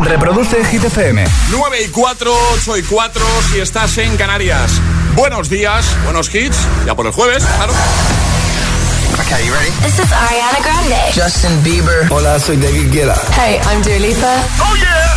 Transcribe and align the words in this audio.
Reproduce 0.00 0.64
Hit 0.64 0.84
FM. 0.84 1.24
9 1.50 1.82
y 1.84 1.88
4, 1.88 2.32
8 2.54 2.76
y 2.78 2.82
4 2.82 3.22
si 3.50 3.60
estás 3.60 3.98
en 3.98 4.16
Canarias. 4.16 4.70
Buenos 5.14 5.48
días, 5.48 5.84
buenos 6.04 6.34
hits. 6.34 6.56
Ya 6.86 6.94
por 6.94 7.06
el 7.06 7.12
jueves, 7.12 7.44
claro. 7.44 7.72
Okay, 9.20 9.46
you 9.46 9.52
ready? 9.52 9.70
This 9.82 9.98
is 9.98 10.10
Ariana 10.10 10.58
Grande. 10.60 10.96
Justin 11.14 11.62
Bieber. 11.62 12.06
Hola, 12.10 12.38
soy 12.40 12.56
David 12.56 12.90
Guetta. 12.92 13.14
Hey, 13.36 13.60
I'm 13.70 13.82
Dua 13.82 13.98
Lipa. 13.98 14.34
¡Oh, 14.60 14.74
yeah! 14.76 15.14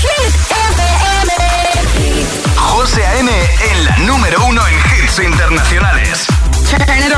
Hit 0.00 0.34
FM. 0.50 1.32
José 2.56 3.06
A.M. 3.06 3.30
en 3.30 3.84
la 3.84 3.96
número 3.98 4.44
uno 4.44 4.60
en 4.66 4.74
hits 5.04 5.18
internacionales. 5.20 6.26
Turn 6.68 6.98
it 6.98 7.12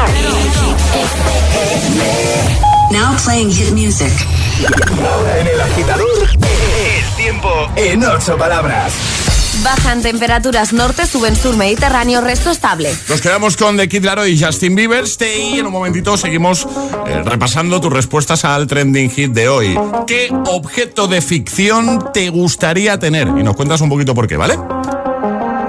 on. 2.66 2.71
Now 2.92 3.16
playing 3.24 3.50
hit 3.50 3.72
music. 3.72 4.12
Ahora 5.02 5.40
en 5.40 5.46
el 5.46 5.60
agitador, 5.62 6.28
el 6.28 7.16
tiempo 7.16 7.48
en 7.74 8.04
ocho 8.04 8.36
palabras. 8.36 8.92
Bajan 9.64 10.02
temperaturas 10.02 10.74
norte, 10.74 11.06
suben 11.06 11.34
sur 11.34 11.56
Mediterráneo, 11.56 12.20
resto 12.20 12.50
estable. 12.50 12.94
Nos 13.08 13.22
quedamos 13.22 13.56
con 13.56 13.78
The 13.78 13.88
Kid 13.88 14.04
Laroi 14.04 14.32
y 14.32 14.42
Justin 14.42 14.74
Bieber. 14.74 15.04
Stay. 15.04 15.58
En 15.58 15.66
un 15.66 15.72
momentito 15.72 16.18
seguimos 16.18 16.66
eh, 17.06 17.22
repasando 17.24 17.80
tus 17.80 17.92
respuestas 17.92 18.44
al 18.44 18.66
trending 18.66 19.10
hit 19.10 19.32
de 19.32 19.48
hoy. 19.48 19.78
¿Qué 20.06 20.28
objeto 20.46 21.06
de 21.06 21.22
ficción 21.22 22.12
te 22.12 22.28
gustaría 22.28 22.98
tener? 22.98 23.28
Y 23.28 23.42
nos 23.42 23.56
cuentas 23.56 23.80
un 23.80 23.88
poquito 23.88 24.14
por 24.14 24.28
qué, 24.28 24.36
¿vale? 24.36 24.58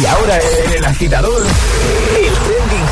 Y 0.00 0.06
ahora 0.06 0.38
el 0.76 0.84
agitador, 0.84 1.42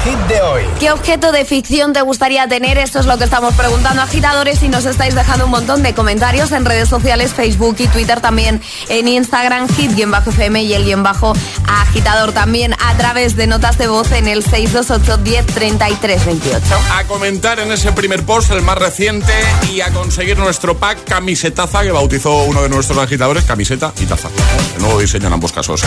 hit 0.07 0.19
de 0.29 0.41
hoy. 0.41 0.63
¿Qué 0.79 0.93
objeto 0.93 1.33
de 1.33 1.45
ficción 1.45 1.93
te 1.93 2.01
gustaría 2.01 2.47
tener? 2.47 2.79
Esto 2.79 3.01
es 3.01 3.07
lo 3.07 3.19
que 3.19 3.25
estamos 3.25 3.55
preguntando 3.55 4.03
agitadores 4.03 4.63
y 4.63 4.69
nos 4.69 4.87
estáis 4.87 5.15
dejando 5.15 5.47
un 5.47 5.51
montón 5.51 5.83
de 5.83 5.95
comentarios 5.95 6.53
en 6.53 6.65
redes 6.65 6.89
sociales, 6.89 7.35
Facebook 7.35 7.77
y 7.81 7.89
Twitter 7.89 8.21
también, 8.21 8.63
en 8.89 9.09
Instagram, 9.09 9.69
hit-fm 9.69 10.63
y 10.63 10.75
el 10.75 10.85
guion 10.85 11.03
bajo 11.03 11.33
agitador 11.67 12.33
también 12.33 12.75
a 12.75 12.97
través 12.97 13.35
de 13.37 13.49
notas 13.49 13.79
de 13.79 13.89
voz 13.89 14.13
en 14.13 14.29
el 14.29 14.45
628 14.45 15.17
10 15.19 15.47
33 15.47 16.27
28. 16.27 16.67
A 16.93 17.05
comentar 17.05 17.59
en 17.59 17.73
ese 17.73 17.91
primer 17.93 18.25
post, 18.25 18.53
el 18.53 18.63
más 18.63 18.79
reciente, 18.79 19.33
y 19.73 19.81
a 19.81 19.93
conseguir 19.93 20.39
nuestro 20.39 20.77
pack 20.77 21.05
camisetaza 21.05 21.83
que 21.83 21.91
bautizó 21.91 22.45
uno 22.45 22.63
de 22.63 22.69
nuestros 22.69 22.99
agitadores, 22.99 23.45
camiseta 23.45 23.93
y 24.01 24.07
taza. 24.07 24.29
El 24.77 24.83
nuevo 24.83 25.01
diseño 25.01 25.27
en 25.27 25.33
ambos 25.33 25.53
casos. 25.53 25.83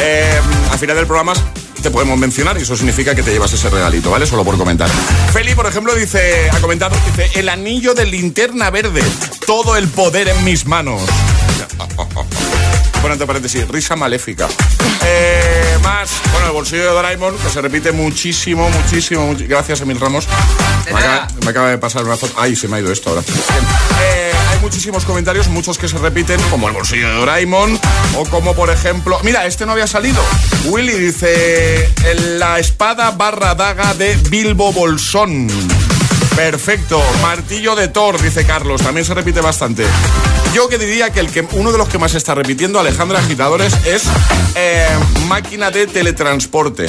Eh, 0.00 0.40
al 0.70 0.78
final 0.78 0.96
del 0.96 1.06
programa 1.06 1.32
te 1.82 1.90
podemos 1.90 2.16
mencionar 2.18 2.56
y 2.58 2.62
eso 2.62 2.76
significa 2.76 3.14
que 3.14 3.22
te 3.22 3.32
llevas 3.32 3.52
ese 3.52 3.68
regalito, 3.68 4.10
¿vale? 4.10 4.26
Solo 4.26 4.44
por 4.44 4.56
comentar. 4.56 4.88
Feli, 5.32 5.54
por 5.54 5.66
ejemplo, 5.66 5.94
dice, 5.94 6.48
ha 6.50 6.58
comentado, 6.60 6.96
dice, 7.06 7.38
el 7.38 7.48
anillo 7.48 7.92
de 7.94 8.06
linterna 8.06 8.70
verde, 8.70 9.02
todo 9.46 9.76
el 9.76 9.88
poder 9.88 10.28
en 10.28 10.44
mis 10.44 10.64
manos. 10.66 11.02
Bueno, 13.00 13.14
entre 13.14 13.26
paréntesis, 13.26 13.66
risa 13.66 13.96
maléfica. 13.96 14.46
Eh, 15.04 15.76
más, 15.82 16.08
bueno, 16.30 16.46
el 16.46 16.52
bolsillo 16.52 16.82
de 16.84 16.88
Doraemon, 16.90 17.36
que 17.36 17.48
se 17.50 17.60
repite 17.60 17.90
muchísimo, 17.90 18.70
muchísimo, 18.70 19.26
muchi- 19.32 19.48
gracias 19.48 19.80
Emil 19.80 19.98
Ramos. 19.98 20.28
Me 20.86 20.98
acaba, 20.98 21.26
me 21.44 21.50
acaba 21.50 21.70
de 21.70 21.78
pasar 21.78 22.04
una 22.04 22.16
foto. 22.16 22.34
Ay, 22.38 22.54
se 22.54 22.68
me 22.68 22.76
ha 22.76 22.80
ido 22.80 22.92
esto 22.92 23.10
ahora. 23.10 23.22
Eh, 23.22 24.11
muchísimos 24.62 25.04
comentarios, 25.04 25.48
muchos 25.48 25.76
que 25.76 25.88
se 25.88 25.98
repiten, 25.98 26.40
como 26.48 26.68
el 26.68 26.74
bolsillo 26.74 27.08
de 27.08 27.14
Doraemon, 27.16 27.78
o 28.16 28.24
como 28.26 28.54
por 28.54 28.70
ejemplo. 28.70 29.18
Mira, 29.24 29.44
este 29.44 29.66
no 29.66 29.72
había 29.72 29.86
salido. 29.86 30.22
Willy 30.66 30.94
dice. 30.94 31.84
"En 31.84 32.38
La 32.38 32.58
espada 32.58 33.10
barra 33.10 33.54
daga 33.54 33.92
de 33.94 34.16
Bilbo 34.30 34.72
Bolsón. 34.72 35.48
Perfecto. 36.36 37.02
Martillo 37.20 37.74
de 37.74 37.88
Thor, 37.88 38.20
dice 38.22 38.46
Carlos. 38.46 38.80
También 38.80 39.04
se 39.04 39.12
repite 39.14 39.40
bastante. 39.40 39.84
Yo 40.54 40.68
que 40.68 40.78
diría 40.78 41.10
que, 41.10 41.20
el 41.20 41.30
que 41.30 41.46
uno 41.52 41.72
de 41.72 41.78
los 41.78 41.88
que 41.88 41.98
más 41.98 42.14
está 42.14 42.34
repitiendo, 42.34 42.78
Alejandra 42.78 43.18
Agitadores, 43.18 43.74
es 43.84 44.04
eh, 44.54 44.86
máquina 45.26 45.70
de 45.70 45.86
teletransporte 45.86 46.86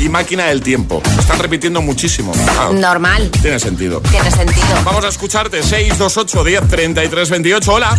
y 0.00 0.08
máquina 0.08 0.44
del 0.46 0.62
tiempo. 0.62 1.02
Están 1.18 1.38
repitiendo 1.38 1.80
muchísimo. 1.82 2.32
Claro, 2.32 2.72
Normal, 2.72 3.30
tiene 3.42 3.58
sentido. 3.58 4.00
tiene 4.10 4.30
sentido. 4.30 4.66
Vamos 4.84 5.04
a 5.04 5.08
escucharte. 5.08 5.62
628 5.62 6.44
10 6.44 6.68
33 6.68 7.30
28. 7.30 7.72
Hola. 7.72 7.96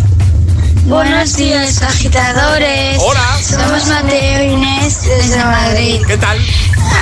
Buenos 0.86 1.36
días, 1.36 1.82
agitadores. 1.84 2.98
Hola. 3.00 3.38
Somos 3.42 3.86
Mateo 3.88 4.40
e 4.40 4.46
Inés 4.54 5.02
desde 5.04 5.44
Madrid. 5.44 6.02
¿Qué 6.08 6.18
tal? 6.18 6.38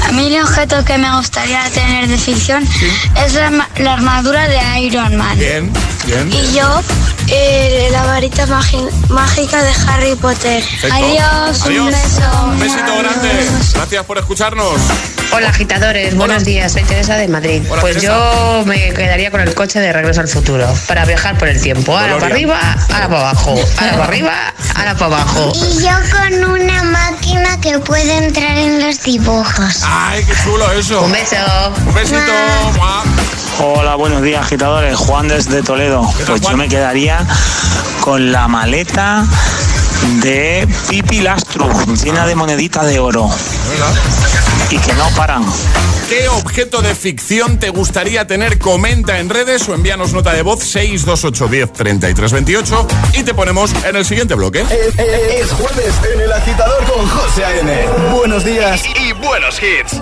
A 0.07 0.11
mí 0.11 0.27
el 0.35 0.41
objeto 0.44 0.83
que 0.83 0.97
me 0.97 1.15
gustaría 1.15 1.63
tener 1.69 2.07
de 2.07 2.17
ficción 2.17 2.67
es 3.25 3.33
la, 3.35 3.50
ma- 3.51 3.69
la 3.77 3.93
armadura 3.93 4.47
de 4.50 4.59
Iron 4.81 5.15
Man. 5.15 5.38
Bien, 5.38 5.71
bien. 6.05 6.29
Y 6.33 6.53
yo, 6.57 6.81
eh, 7.29 7.89
la 7.91 8.03
varita 8.03 8.45
mágica 9.09 9.63
de 9.63 9.71
Harry 9.88 10.15
Potter. 10.15 10.63
Perfecto. 10.63 10.95
Adiós, 10.95 11.65
un 11.65 11.85
beso. 11.88 12.44
Un 12.45 12.59
besito 12.59 12.97
grande. 12.97 13.29
Gracias 13.74 14.06
por 14.06 14.18
escucharnos. 14.18 14.81
Hola 15.31 15.50
agitadores, 15.50 16.15
buenos 16.15 16.45
días, 16.45 16.71
soy 16.71 16.83
Teresa 16.83 17.15
de 17.15 17.27
Madrid. 17.27 17.62
Hola, 17.69 17.81
pues 17.81 17.95
Teresa. 17.97 18.13
yo 18.13 18.63
me 18.65 18.94
quedaría 18.94 19.29
con 19.29 19.41
el 19.41 19.53
coche 19.53 19.79
de 19.79 19.91
regreso 19.91 20.21
al 20.21 20.29
futuro 20.29 20.65
para 20.88 21.03
viajar 21.06 21.38
por 21.38 21.50
el 21.50 21.62
tiempo. 21.62 21.91
Ahora 21.91 22.18
Gloria. 22.18 22.19
para 22.19 22.33
arriba, 22.33 22.59
ahora 22.94 23.07
para 23.09 23.19
abajo. 23.29 23.56
Ahora 23.77 23.91
para 23.91 24.03
arriba, 24.06 24.53
ahora 24.75 24.94
para 24.94 25.06
abajo. 25.06 25.51
Y 25.53 25.83
yo 25.83 25.89
con 26.12 26.51
una 26.51 26.83
máquina 26.83 27.59
que 27.59 27.77
puede 27.79 28.18
entrar 28.25 28.57
en 28.57 28.81
los 28.85 29.03
dibujos. 29.03 29.83
Ay, 29.83 30.24
qué 30.24 30.33
chulo 30.44 30.71
eso. 30.71 31.01
Un 31.01 31.12
beso. 31.12 31.35
Un 31.85 31.94
besito. 31.94 32.19
Mua. 32.75 33.03
Hola, 33.59 33.95
buenos 33.95 34.21
días, 34.21 34.45
agitadores. 34.45 34.95
Juan 34.95 35.27
desde 35.27 35.63
Toledo. 35.63 36.07
Pues 36.27 36.41
yo 36.41 36.56
me 36.56 36.69
quedaría 36.69 37.16
con 38.01 38.31
la 38.31 38.47
maleta 38.47 39.25
de 40.21 40.67
Pipi 40.89 41.21
Lastro, 41.21 41.69
llena 42.03 42.25
de 42.27 42.35
moneditas 42.35 42.85
de 42.87 42.99
oro. 42.99 43.29
Y 44.69 44.77
que 44.77 44.93
no 44.93 45.09
paran. 45.15 45.45
¿Qué 46.09 46.27
objeto 46.29 46.81
de 46.81 46.95
ficción 46.95 47.59
te 47.59 47.69
gustaría 47.69 48.25
tener? 48.27 48.59
Comenta 48.59 49.19
en 49.19 49.29
redes 49.29 49.67
o 49.67 49.73
envíanos 49.73 50.13
nota 50.13 50.31
de 50.33 50.41
voz 50.41 50.63
628 50.63 51.47
10 51.49 51.73
33 51.73 52.31
28 52.31 52.87
y 53.13 53.23
te 53.23 53.33
ponemos 53.33 53.71
en 53.85 53.95
el 53.95 54.05
siguiente 54.05 54.33
bloque. 54.35 54.61
Es, 54.61 54.71
es- 54.71 55.41
es 55.41 55.51
jueves 55.51 55.93
en 56.13 56.21
el 56.21 56.31
agitador 56.31 56.83
con 56.85 57.07
José 57.09 57.43
A.M. 57.45 57.87
Buenos 58.13 58.45
días 58.45 58.81
y 59.01 59.11
buenos 59.13 59.59
hits. 59.61 60.01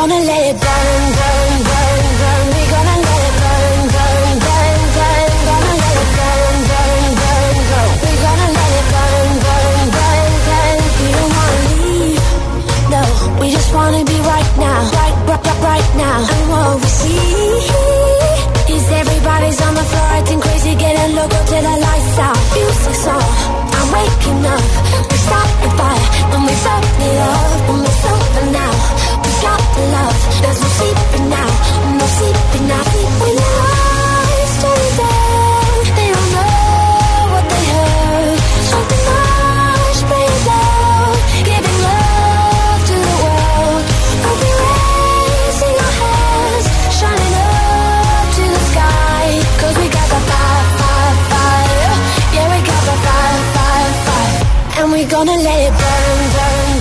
gonna 0.00 0.14
let 0.14 0.42
it 0.48 0.56
burn, 0.64 1.02
burn, 1.18 1.54
burn, 1.68 2.04
burn. 2.20 2.44
We're 2.56 2.70
gonna 2.72 2.96
let 3.04 3.20
it 3.28 3.34
burn, 3.44 3.80
burn, 3.94 4.32
burn, 4.46 4.80
burn. 4.96 5.28
Gonna 5.48 5.74
let 5.80 5.96
it 6.00 6.10
burn, 6.16 6.56
burn, 6.70 7.04
burn, 7.20 7.56
burn. 7.70 7.90
We're 8.00 8.20
gonna 8.24 8.48
let 8.56 8.72
it 8.80 8.86
burn, 8.92 9.30
burn, 9.44 9.80
burn, 9.96 10.32
burn. 10.46 10.78
We 11.00 11.08
don't 11.16 11.32
wanna 11.36 11.60
leave. 11.68 12.24
No, 12.92 13.02
we 13.40 13.46
just 13.56 13.70
wanna 13.76 14.02
be 14.12 14.18
right 14.32 14.50
now, 14.56 14.80
right, 14.98 15.16
right, 15.28 15.42
right, 15.48 15.60
right 15.68 15.90
now. 16.04 16.18
And 16.32 16.44
what 16.48 16.80
we 16.80 16.88
see 17.00 17.20
is 18.72 18.84
everybody's 19.02 19.60
on 19.60 19.74
the 19.74 19.84
floor 19.90 20.08
acting 20.16 20.40
crazy, 20.40 20.74
getting 20.80 21.12
loco 21.14 21.38
till 21.44 21.64
the 21.68 21.76
lights 21.86 22.18
out. 22.24 22.40
Music's 22.56 23.06
on, 23.06 23.28
I'm 23.76 23.88
waking 23.92 24.40
up. 24.48 24.64
We 25.12 25.16
start 25.28 25.50
the 25.60 25.70
fire, 25.76 26.06
and 26.32 26.42
we 26.48 26.54
burn 26.64 26.84
it 27.04 27.18
up, 27.20 27.49
We're 55.00 55.08
gonna 55.08 55.32
let 55.32 55.58
it 55.58 55.70
burn, 55.70 56.30
burn, 56.34 56.72
burn. 56.74 56.79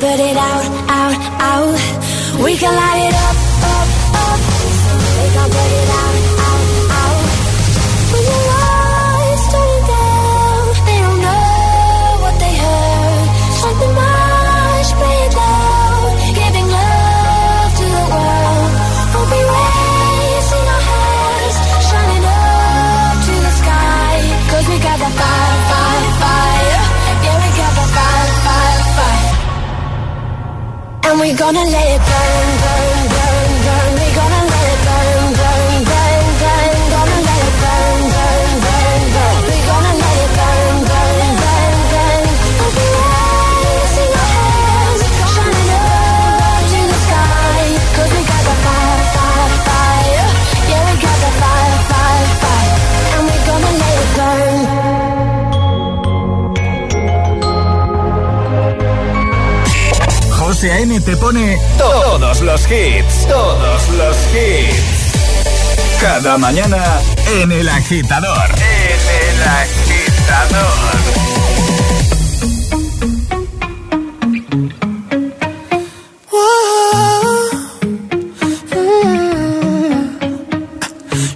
Put 0.00 0.18
it 0.18 0.36
out, 0.36 0.64
out, 0.88 1.20
out. 1.50 2.42
We 2.44 2.56
can 2.56 2.74
light 2.74 3.08
it 3.08 3.11
gonna 31.42 31.58
let 31.58 31.88
it 31.90 31.98
burn, 32.06 32.31
José 60.62 60.74
A.M. 60.74 61.00
te 61.00 61.16
pone 61.16 61.58
todos 61.76 62.40
los 62.42 62.60
hits. 62.70 63.26
Todos 63.26 63.88
los 63.98 64.16
hits. 64.32 65.98
Cada 66.00 66.38
mañana 66.38 67.00
en 67.42 67.50
el 67.50 67.68
agitador. 67.68 68.48
En 68.54 69.00
el 69.26 69.42
agitador. 69.58 70.78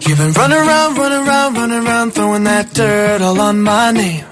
You've 0.02 0.18
been 0.18 0.32
running 0.34 0.58
around, 0.58 0.98
running 0.98 1.26
around, 1.26 1.56
running 1.56 1.84
around, 1.84 2.12
throwing 2.12 2.44
that 2.44 2.72
dirt 2.74 3.22
all 3.22 3.40
on 3.40 3.60
my 3.60 3.90
name. 3.90 4.24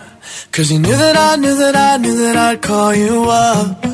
Cause 0.53 0.71
you 0.71 0.79
knew 0.79 0.97
that 0.97 1.17
I 1.17 1.35
knew 1.35 1.57
that 1.57 1.75
I 1.75 1.97
knew 1.97 2.17
that 2.17 2.37
I'd 2.37 2.63
call 2.63 2.95
you 2.95 3.25
up. 3.29 3.94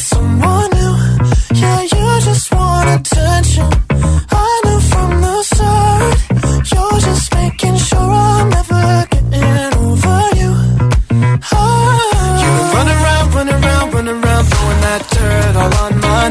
someone 0.00 0.70
new. 0.70 0.94
Yeah, 1.60 1.82
you 1.82 2.20
just 2.28 2.52
want 2.52 2.88
attention. 2.96 3.68
I 4.30 4.60
knew 4.64 4.80
from 4.92 5.10
the 5.20 5.42
start, 5.42 6.18
you're 6.72 7.00
just 7.08 7.34
making 7.34 7.76
sure 7.76 8.10
I'm 8.10 8.50
never 8.50 9.06
getting 9.12 9.74
over 9.86 10.18
you. 10.40 10.52
You 12.42 12.50
run 12.74 12.88
ah. 12.88 12.98
around, 12.98 13.34
run 13.34 13.48
around, 13.48 13.94
run 13.94 14.08
around, 14.08 14.44
throwing 14.50 14.80
that 14.86 15.02
dirt 15.12 15.56
all 15.56 15.74
on 15.84 16.00
my 16.00 16.22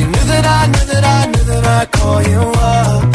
you 0.00 0.06
knew 0.06 0.24
that 0.32 0.44
I, 0.44 0.66
knew 0.66 0.86
that 0.92 1.04
I, 1.04 1.26
knew 1.30 1.44
that 1.44 1.64
I'd 1.66 1.92
call 1.92 2.22
you 2.22 2.40
up. 2.40 3.13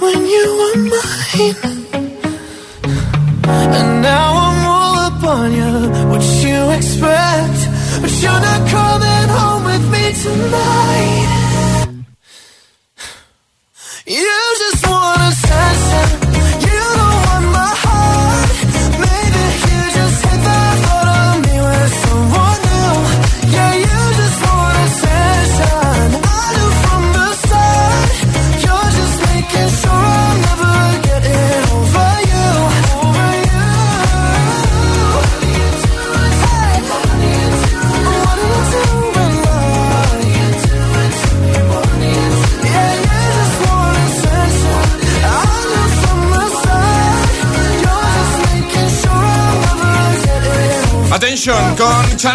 When 0.00 0.26
you 0.26 0.46
were 0.58 0.80
mine. 0.90 1.73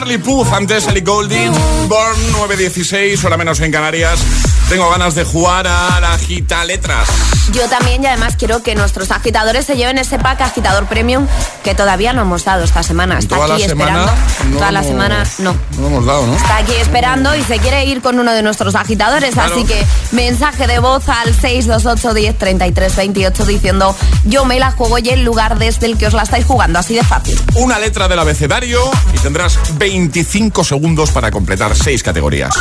Charlie 0.09 0.25
Puth, 0.25 0.51
antes 0.53 0.87
Ellie 0.87 1.01
Goulding, 1.01 1.51
Born 1.87 2.31
916, 2.31 3.23
hora 3.25 3.37
menos 3.37 3.59
en 3.59 3.71
Canarias. 3.71 4.19
Tengo 4.67 4.89
ganas 4.89 5.13
de 5.13 5.23
jugar 5.23 5.67
a 5.67 5.99
la 5.99 6.17
gita 6.17 6.65
letras. 6.65 7.28
Yo 7.51 7.67
también 7.67 8.03
y 8.03 8.07
además 8.07 8.35
quiero 8.37 8.61
que 8.61 8.75
nuestros 8.75 9.11
agitadores 9.11 9.65
se 9.65 9.75
lleven 9.75 9.97
ese 9.97 10.19
pack 10.19 10.41
agitador 10.41 10.85
premium 10.85 11.27
que 11.63 11.73
todavía 11.75 12.13
no 12.13 12.21
hemos 12.21 12.43
dado 12.45 12.63
esta 12.63 12.83
semana. 12.83 13.17
Está 13.19 13.37
Toda 13.37 13.55
aquí 13.55 13.63
esperando. 13.63 14.05
semana 14.07 14.25
no 14.49 14.57
Toda 14.57 14.71
la 14.71 14.79
hemos- 14.79 14.87
semana 14.91 15.23
no. 15.39 15.53
No 15.53 15.81
lo 15.81 15.87
hemos 15.87 16.05
dado, 16.05 16.27
¿no? 16.27 16.35
Está 16.35 16.57
aquí 16.57 16.73
esperando 16.75 17.35
y 17.35 17.43
se 17.43 17.57
quiere 17.59 17.85
ir 17.85 18.01
con 18.01 18.19
uno 18.19 18.31
de 18.33 18.41
nuestros 18.43 18.75
agitadores. 18.75 19.33
Claro. 19.33 19.53
Así 19.55 19.65
que 19.65 19.83
mensaje 20.11 20.67
de 20.67 20.79
voz 20.79 21.07
al 21.09 21.33
628 21.33 22.13
10 22.13 22.37
33 22.37 22.95
28 22.95 23.45
diciendo 23.45 23.95
yo 24.25 24.45
me 24.45 24.59
la 24.59 24.71
juego 24.71 24.97
y 24.99 25.09
el 25.09 25.23
lugar 25.23 25.57
desde 25.57 25.85
el 25.87 25.97
que 25.97 26.07
os 26.07 26.13
la 26.13 26.23
estáis 26.23 26.45
jugando. 26.45 26.79
Así 26.79 26.95
de 26.95 27.03
fácil. 27.03 27.39
Una 27.55 27.79
letra 27.79 28.07
del 28.07 28.19
abecedario 28.19 28.79
y 29.13 29.17
tendrás 29.19 29.57
25 29.77 30.63
segundos 30.63 31.11
para 31.11 31.31
completar 31.31 31.75
6 31.75 32.03
categorías. 32.03 32.53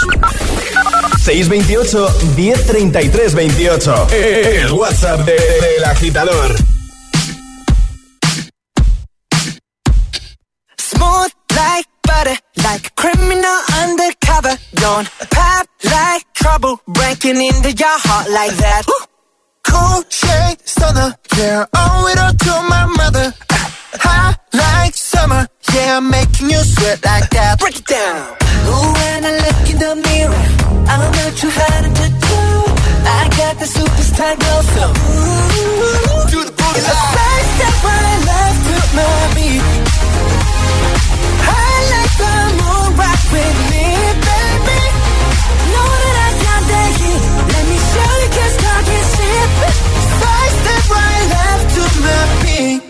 628 1.29 2.09
1033 2.37 3.31
28. 3.33 4.07
El 4.65 4.73
WhatsApp 4.73 5.25
de- 5.27 5.37
del 5.61 5.85
agitador. 5.85 6.55
Smooth 10.79 11.33
like 11.55 11.87
butter, 12.03 12.37
like 12.65 12.87
a 12.87 12.91
criminal 12.97 13.59
undercover. 13.83 14.57
Don't 14.77 15.07
pop 15.31 15.67
like 15.85 16.25
trouble, 16.35 16.81
breaking 16.87 17.43
into 17.43 17.73
your 17.73 17.99
heart 18.07 18.31
like 18.31 18.57
that. 18.57 18.85
Cool 19.65 20.03
shade 20.09 20.57
stunner, 20.65 21.15
yeah, 21.37 21.67
owe 21.77 22.09
it 22.11 22.19
all 22.19 22.33
to 22.33 22.69
my 22.71 22.87
mother. 22.97 23.35
Hot 24.01 24.37
like 24.55 24.95
summer, 24.95 25.47
yeah, 25.75 25.99
I'm 25.99 26.09
making 26.09 26.49
you 26.49 26.63
sweat 26.65 27.05
like 27.05 27.29
that. 27.31 27.59
Break 27.61 27.81
it 27.81 27.85
down. 27.87 28.38
Ooh, 28.79 28.93
when 28.99 29.21
I 29.31 29.33
look 29.45 29.61
in 29.73 29.79
the 29.85 29.93
mirror, 30.07 30.45
I'm 30.93 31.03
not 31.19 31.33
too 31.41 31.51
hard 31.59 31.85
to 31.99 32.07
do. 32.27 32.41
I 33.19 33.23
got 33.41 33.55
the 33.63 33.69
superstar 33.77 34.33
glow, 34.41 34.61
so 34.75 34.85
ooh, 34.87 36.23
do 36.33 36.39
the 36.49 36.53
booty. 36.59 36.79
It's 36.79 36.89
a 36.89 36.99
side 37.15 37.47
step 37.55 37.77
right 37.89 38.21
left 38.31 38.61
to 38.69 38.77
my 38.97 39.13
beat. 39.35 39.63
I 41.49 41.71
like 41.95 42.15
the 42.23 42.35
moon 42.59 42.89
rock 43.01 43.21
with 43.35 43.59
me, 43.73 43.87
baby. 44.29 44.83
Know 45.73 45.91
that 46.03 46.17
I 46.27 46.31
got 46.47 46.63
that 46.73 46.91
heat. 47.01 47.23
Let 47.53 47.65
me 47.71 47.79
show 47.93 48.11
you 48.23 48.29
'cause 48.35 48.55
talk 48.65 48.87
is 48.99 49.09
cheap. 49.17 49.51
Side 50.21 50.53
step 50.61 50.85
right 50.97 51.25
left 51.35 51.67
to 51.77 51.83
my 52.05 52.23
beat. 52.43 52.88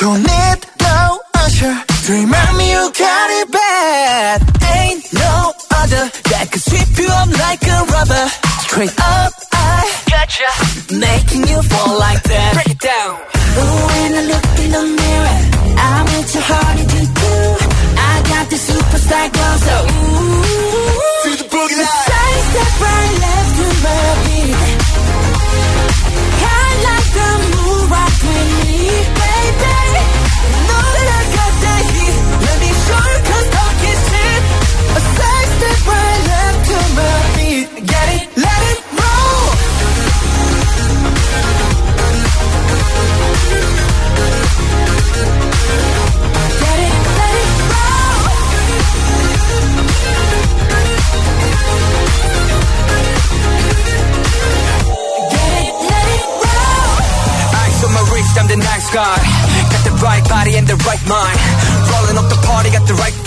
Don't 0.00 0.22
need 0.22 0.58
no 0.80 1.18
usher. 1.34 1.74
To 2.06 2.12
remind 2.12 2.56
me 2.56 2.70
you 2.70 2.92
got 2.96 3.30
it 3.42 3.50
bad. 3.50 4.38
Ain't 4.78 5.12
no 5.12 5.52
other 5.74 6.06
that 6.30 6.46
could 6.52 6.62
sweep 6.62 6.86
you 7.02 7.10
up 7.10 7.26
like 7.42 7.66
a 7.66 7.82
rubber. 7.90 8.24
Straight 8.62 8.94
up, 8.94 9.32
I 9.50 9.90
gotcha. 10.06 10.46
Making 10.94 11.48
you 11.50 11.60
fall 11.62 11.98
like 11.98 12.22
that. 12.22 12.54
Break 12.54 12.70
it 12.76 12.78
down. 12.78 13.18
Ooh, 13.58 13.86
when 13.90 14.14
I 14.14 14.22
look 14.30 14.46
in 14.62 14.70
the 14.70 14.84
mirror, 15.02 15.27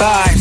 five 0.02 0.41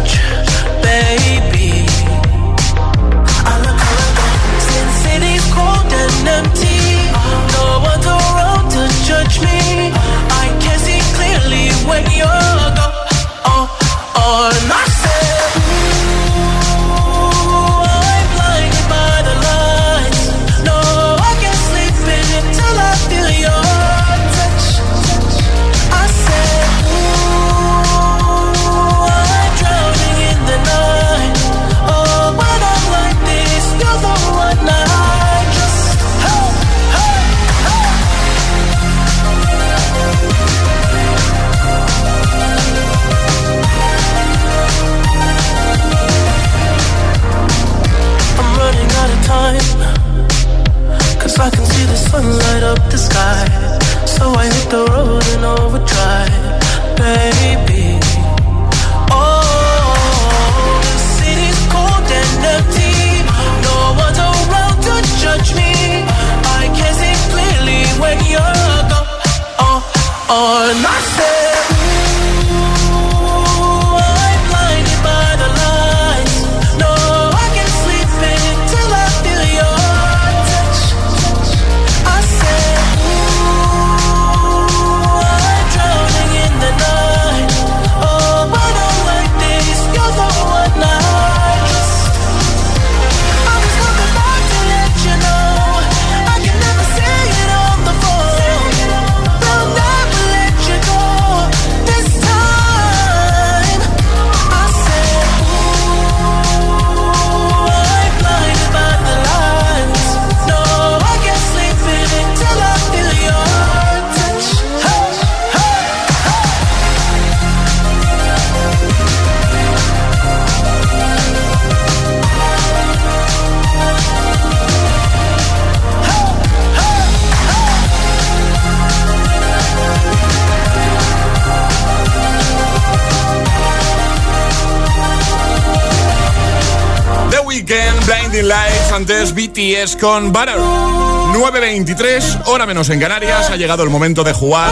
Antes 138.93 139.33
BTS 139.33 139.95
con 139.95 140.33
Butter. 140.33 140.57
9.23, 140.57 142.41
hora 142.47 142.65
menos 142.65 142.89
en 142.89 142.99
Canarias, 142.99 143.49
ha 143.49 143.55
llegado 143.55 143.83
el 143.83 143.89
momento 143.89 144.23
de 144.23 144.33
jugar 144.33 144.69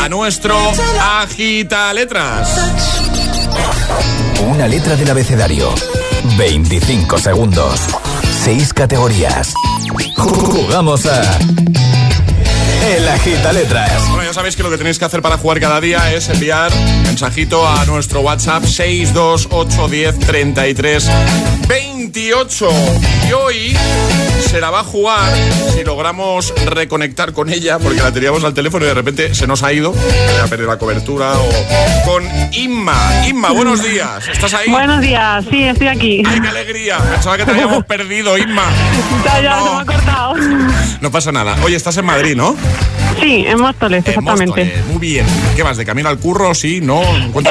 a 0.00 0.08
nuestro 0.08 0.56
Agita 0.98 1.92
Letras. 1.92 2.48
Una 4.48 4.66
letra 4.66 4.96
del 4.96 5.10
abecedario. 5.10 5.74
25 6.38 7.18
segundos. 7.18 7.80
6 8.44 8.72
categorías. 8.72 9.52
Jugamos 10.16 11.04
a. 11.04 11.20
El 12.94 13.06
Agita 13.08 13.52
Letras. 13.52 14.08
Bueno, 14.08 14.24
ya 14.24 14.32
sabéis 14.32 14.56
que 14.56 14.62
lo 14.62 14.70
que 14.70 14.78
tenéis 14.78 14.98
que 14.98 15.04
hacer 15.04 15.20
para 15.20 15.36
jugar 15.36 15.60
cada 15.60 15.82
día 15.82 16.12
es 16.14 16.30
enviar 16.30 16.72
mensajito 17.04 17.68
a 17.68 17.84
nuestro 17.84 18.20
WhatsApp 18.20 18.64
628103328. 21.70 22.68
Y 23.28 23.32
hoy 23.32 23.76
se 24.48 24.60
la 24.60 24.70
va 24.70 24.80
a 24.80 24.84
jugar 24.84 25.32
si 25.72 25.84
logramos 25.84 26.52
reconectar 26.66 27.32
con 27.32 27.48
ella, 27.50 27.78
porque 27.78 28.00
la 28.02 28.10
teníamos 28.12 28.42
al 28.44 28.54
teléfono 28.54 28.84
y 28.84 28.88
de 28.88 28.94
repente 28.94 29.34
se 29.34 29.46
nos 29.46 29.62
ha 29.62 29.72
ido, 29.72 29.94
ha 30.42 30.46
perdido 30.48 30.68
la 30.70 30.78
cobertura, 30.78 31.32
o 31.38 31.48
con 32.04 32.24
Inma. 32.52 32.96
Inma, 33.28 33.50
buenos 33.52 33.82
días. 33.82 34.26
¿Estás 34.28 34.52
ahí? 34.54 34.68
Buenos 34.70 35.00
días, 35.00 35.44
sí, 35.48 35.62
estoy 35.62 35.86
aquí. 35.88 36.22
¡Ay, 36.26 36.40
qué 36.40 36.48
alegría! 36.48 36.98
Pensaba 36.98 37.36
que 37.36 37.44
te 37.44 37.50
habíamos 37.52 37.84
perdido, 37.86 38.36
Inma. 38.36 38.64
Ya, 39.24 39.40
ya, 39.40 39.56
No. 39.60 39.66
se 39.66 39.70
me 39.74 39.80
ha 39.80 39.84
cortado. 39.86 40.34
No 41.00 41.10
pasa 41.12 41.30
nada. 41.32 41.56
Oye, 41.62 41.76
estás 41.76 41.96
en 41.98 42.04
Madrid, 42.06 42.34
¿no? 42.36 42.56
Sí, 43.20 43.44
en 43.46 43.60
Móstoles, 43.60 44.04
En 44.06 44.08
exactamente. 44.10 44.64
Móstoles. 44.64 44.86
Muy 44.86 44.98
bien. 44.98 45.26
¿Qué 45.56 45.62
vas? 45.62 45.76
¿De 45.76 45.84
camino 45.84 46.08
al 46.08 46.18
curro? 46.18 46.54
¿Sí? 46.54 46.80
¿No? 46.80 47.02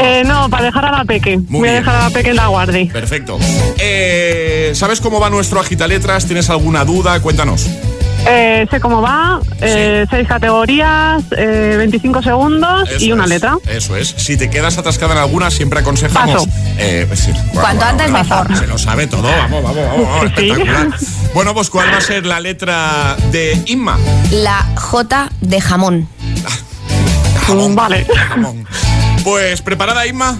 Eh, 0.01 0.23
no, 0.25 0.49
para 0.49 0.65
dejar 0.65 0.85
a 0.85 0.91
la 0.91 1.05
peque. 1.05 1.37
Muy 1.47 1.59
Voy 1.59 1.69
a 1.69 1.73
dejar 1.73 1.95
a 1.95 2.03
la 2.05 2.09
peque 2.09 2.29
en 2.29 2.35
la 2.35 2.47
guardia. 2.47 2.89
Perfecto. 2.91 3.37
Eh, 3.77 4.71
¿Sabes 4.73 5.01
cómo 5.01 5.19
va 5.19 5.29
nuestro 5.29 5.59
agita 5.59 5.87
letras? 5.87 6.25
¿Tienes 6.25 6.49
alguna 6.49 6.85
duda? 6.85 7.19
Cuéntanos. 7.21 7.67
Eh, 8.27 8.67
sé 8.69 8.79
cómo 8.79 9.01
va, 9.01 9.39
eh, 9.61 10.05
seis 10.09 10.27
categorías, 10.27 11.23
eh, 11.37 11.75
25 11.77 12.21
segundos 12.21 12.89
y 12.99 13.11
una 13.11 13.23
es, 13.23 13.29
letra. 13.29 13.57
Eso 13.67 13.95
es. 13.95 14.09
Si 14.17 14.37
te 14.37 14.49
quedas 14.49 14.77
atascada 14.77 15.13
en 15.13 15.19
alguna, 15.19 15.49
siempre 15.51 15.79
aconsejamos. 15.79 16.45
Paso. 16.45 16.49
Eh, 16.77 17.05
pues 17.07 17.21
sí. 17.21 17.31
Bueno, 17.31 17.61
Cuanto 17.61 17.85
bueno, 17.85 17.85
antes 17.85 18.11
bueno, 18.11 18.29
mejor. 18.29 18.57
Se 18.57 18.67
lo 18.67 18.77
sabe 18.77 19.07
todo. 19.07 19.23
Vamos, 19.23 19.63
vamos, 19.63 19.75
vamos. 19.75 20.07
vamos, 20.07 20.31
Sí. 20.37 20.49
Espectacular. 20.49 20.99
Bueno, 21.33 21.53
pues 21.53 21.69
¿cuál 21.69 21.93
va 21.93 21.97
a 21.97 22.01
ser 22.01 22.25
la 22.25 22.39
letra 22.39 23.15
de 23.31 23.61
Inma? 23.67 23.97
La 24.31 24.65
J 24.75 25.29
de 25.41 25.61
jamón. 25.61 26.07
Jamón. 27.45 27.75
Vale. 27.75 28.05
Jamón. 28.29 28.65
Pues, 29.23 29.61
¿preparada, 29.61 30.05
Inma? 30.07 30.37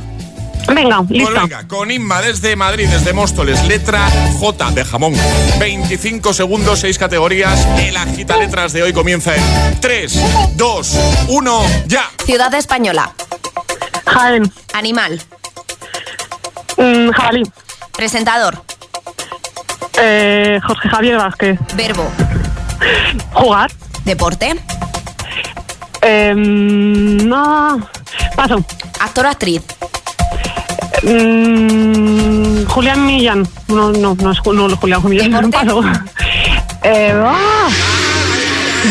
Venga, 0.73 1.03
listo. 1.10 1.34
venga, 1.41 1.67
con 1.67 1.89
Inma 1.91 2.21
desde 2.21 2.55
Madrid, 2.55 2.88
desde 2.89 3.12
Móstoles, 3.13 3.63
letra 3.65 4.08
J 4.39 4.71
de 4.71 4.86
jamón. 4.86 5.13
25 5.60 6.34
segundos, 6.34 6.79
6 6.79 6.97
categorías. 6.97 7.65
El 7.79 7.97
agita 7.97 8.38
letras 8.38 8.71
de 8.73 8.84
hoy 8.84 8.93
comienza 8.93 9.36
en 9.36 9.79
3, 9.79 10.55
2, 10.55 10.99
1, 11.29 11.62
ya. 11.88 12.10
Ciudad 12.25 12.53
española. 12.53 13.12
Jaén, 14.05 14.51
Animal. 14.73 15.21
mm, 16.77 17.10
jabalí, 17.12 17.43
Presentador. 17.95 18.63
eh, 20.01 20.60
Jorge 20.65 20.88
Javier 20.89 21.17
Vázquez, 21.17 21.60
Verbo. 21.75 22.10
jugar, 23.34 23.71
Deporte. 24.05 24.55
eh, 26.01 26.34
no, 26.36 27.89
paso, 28.36 28.63
Actor 28.99 29.25
o 29.25 29.29
actriz. 29.29 29.62
Mm, 31.03 32.65
Julián 32.65 33.05
Millán, 33.05 33.47
no, 33.67 33.91
no, 33.91 34.15
no 34.19 34.31
es 34.31 34.39
no, 34.45 34.75
Julián 34.75 35.01
Millán, 35.07 35.31
¿Deporte? 35.31 35.51
paso. 35.51 35.81
Eh, 36.83 37.13
¡ah! 37.25 37.67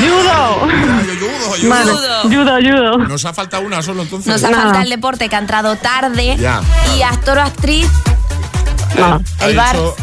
Judo. 0.00 0.64
Ayudo, 0.64 1.54
ayudo. 1.54 1.68
Vale, 1.70 1.92
judo, 2.22 2.52
judo. 2.60 2.98
Nos 2.98 3.24
ha 3.24 3.32
faltado 3.32 3.62
una 3.64 3.82
solo 3.82 4.02
entonces. 4.02 4.30
Nos 4.30 4.44
ha 4.44 4.50
faltado 4.54 4.82
el 4.82 4.90
deporte 4.90 5.28
que 5.28 5.36
ha 5.36 5.38
entrado 5.38 5.76
tarde. 5.76 6.36
Ya. 6.38 6.60
Y 6.96 7.02
actor 7.02 7.38
o 7.38 7.42
actriz. 7.42 7.88
No, 8.98 9.20
Ha 9.40 9.46
el 9.46 9.56
bar. 9.56 9.76
dicho 9.76 9.96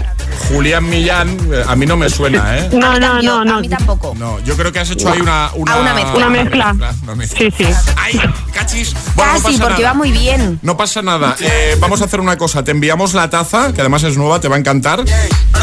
Julián 0.50 0.88
Millán, 0.90 1.38
eh, 1.52 1.64
a 1.68 1.76
mí 1.76 1.86
no 1.86 1.98
me 1.98 2.10
suena, 2.10 2.58
¿eh? 2.58 2.70
no, 2.72 2.94
no, 3.00 3.08
Cambio, 3.14 3.44
no, 3.46 3.58
A 3.58 3.62
mí 3.62 3.68
no. 3.68 3.78
tampoco. 3.78 4.14
No, 4.18 4.40
yo 4.42 4.56
creo 4.56 4.72
que 4.72 4.80
has 4.80 4.90
hecho 4.90 5.12
ahí 5.12 5.22
una... 5.22 5.50
Una, 5.56 5.74
Ah, 5.76 5.80
una 5.82 5.94
mezcla. 5.94 6.16
Una 6.16 6.30
mezcla. 6.30 6.76
una 7.04 7.16
mezcla. 7.16 7.40
Sí, 7.40 7.54
sí. 7.58 7.66
¡Ay, 7.98 8.20
cachis! 8.54 8.94
Bueno, 9.16 9.34
no 9.34 9.40
Casi, 9.42 9.54
pasa 9.58 9.64
porque 9.68 9.82
nada. 9.84 9.94
va 9.94 9.98
muy 9.98 10.12
bien. 10.12 10.60
No 10.62 10.78
pasa 10.78 11.02
nada. 11.02 11.36
Eh, 11.40 11.76
vamos 11.80 12.02
a 12.02 12.06
hacer 12.06 12.20
una 12.20 12.38
cosa. 12.38 12.64
Te 12.64 12.72
enviamos 12.72 13.14
la 13.14 13.30
taza, 13.30 13.74
que 13.74 13.82
además 13.82 14.04
es 14.04 14.18
nueva, 14.18 14.40
te 14.40 14.48
va 14.48 14.56
a 14.56 14.60
encantar. 14.60 15.04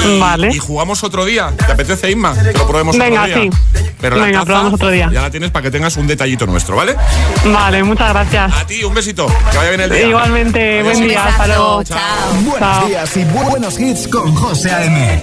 Y, 0.07 0.19
Vale. 0.21 0.49
Y 0.53 0.59
jugamos 0.59 1.03
otro 1.05 1.25
día. 1.25 1.53
¿Te 1.57 1.73
apetece, 1.73 2.11
Inma? 2.11 2.35
Que 2.35 2.53
lo 2.53 2.67
probemos 2.67 2.97
Venga, 2.99 3.23
otro 3.25 3.41
día. 3.41 3.51
sí. 3.53 3.91
Pero 4.01 4.17
la 4.17 4.25
Venga, 4.25 4.39
taza 4.41 4.47
probamos 4.47 4.75
otro 4.75 4.91
día. 4.91 5.09
Ya 5.13 5.23
la 5.23 5.31
tienes 5.31 5.51
para 5.51 5.63
que 5.63 5.71
tengas 5.71 5.97
un 5.97 6.07
detallito 6.09 6.45
nuestro, 6.47 6.75
¿vale? 6.77 6.97
Vale, 7.45 7.85
muchas 7.85 8.09
gracias. 8.13 8.53
A 8.57 8.67
ti, 8.67 8.83
un 8.83 8.95
besito. 8.95 9.27
Que 9.53 9.57
vaya 9.59 9.71
bien 9.71 9.81
el 9.83 9.91
día. 9.91 10.09
Igualmente, 10.09 10.81
Adiós. 10.81 10.97
buen 10.97 11.09
día, 11.09 11.25
hasta 11.25 11.47
luego. 11.47 11.83
Chao. 11.85 11.99
Buenos 12.45 12.59
Chao. 12.59 12.87
días 12.89 13.17
y 13.17 13.25
buenos 13.25 13.79
hits 13.81 14.09
con 14.09 14.35
José 14.35 14.73
A.M. 14.73 15.23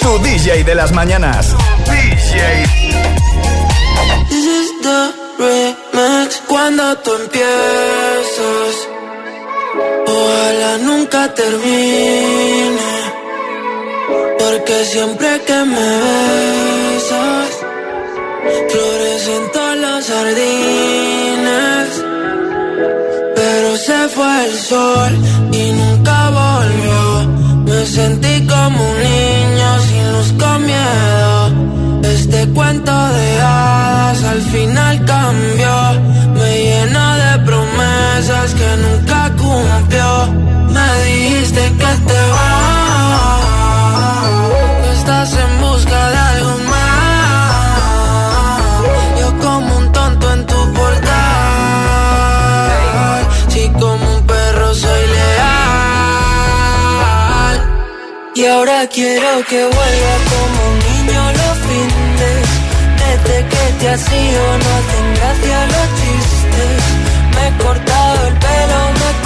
Tu 0.00 0.18
DJ 0.20 0.64
de 0.64 0.74
las 0.74 0.92
mañanas. 0.92 1.54
DJ. 1.84 2.64
This 4.30 4.44
is 4.44 4.70
the 4.82 5.12
remix. 5.38 6.42
Cuando 6.48 6.96
tú 6.98 7.10
empiezas, 7.14 8.88
ojalá 10.06 10.78
nunca 10.78 11.34
termine. 11.34 12.78
Porque 14.08 14.84
siempre 14.84 15.40
que 15.46 15.58
me 15.74 15.88
besas, 16.06 17.50
florecen 18.70 19.42
todos 19.52 19.76
los 19.84 20.06
jardines. 20.12 21.88
Pero 23.34 23.76
se 23.76 24.08
fue 24.14 24.44
el 24.46 24.54
sol 24.58 25.12
y 25.52 25.72
nunca 25.72 26.30
volvió. 26.30 27.00
Me 27.64 27.86
sentí 27.86 28.46
como 28.46 28.78
un 28.90 28.98
niño 29.10 29.68
sin 29.88 30.12
luz 30.12 30.30
con 30.42 30.58
miedo. 30.64 31.38
Este 32.14 32.48
cuento 32.54 32.92
de 32.92 33.40
hadas 33.40 34.22
al 34.24 34.42
final 34.42 35.04
cambió. 35.04 35.76
Me 36.38 36.52
llenó 36.66 37.06
de 37.24 37.32
promesas 37.44 38.54
que 38.58 38.70
nunca 38.84 39.20
cumplió. 39.36 40.10
Me 40.74 41.04
dijiste 41.04 41.62
que 41.80 41.92
te 42.08 42.20
vas, 42.36 42.65
en 45.34 45.60
busca 45.60 46.10
de 46.10 46.16
algo 46.16 46.58
más. 46.70 46.86
Yo 49.20 49.28
como 49.38 49.76
un 49.78 49.92
tonto 49.92 50.32
en 50.32 50.46
tu 50.46 50.72
portal. 50.72 51.12
Si 53.48 53.68
como 53.70 54.14
un 54.16 54.26
perro 54.26 54.74
soy 54.74 55.06
leal. 55.14 55.56
Y 58.34 58.46
ahora 58.46 58.86
quiero 58.86 59.44
que 59.48 59.64
vuelva 59.64 60.14
como 60.30 60.58
un 60.70 60.78
niño 60.88 61.22
los 61.40 61.56
fines. 61.66 62.46
Desde 63.02 63.36
que 63.50 63.64
te 63.80 63.86
has 63.88 64.04
ido 64.12 64.42
no 64.62 64.68
hacen 64.78 65.06
gracia 65.16 65.58
los 65.74 65.88
chistes. 65.98 66.80
Me 67.34 67.46
corté 67.62 67.85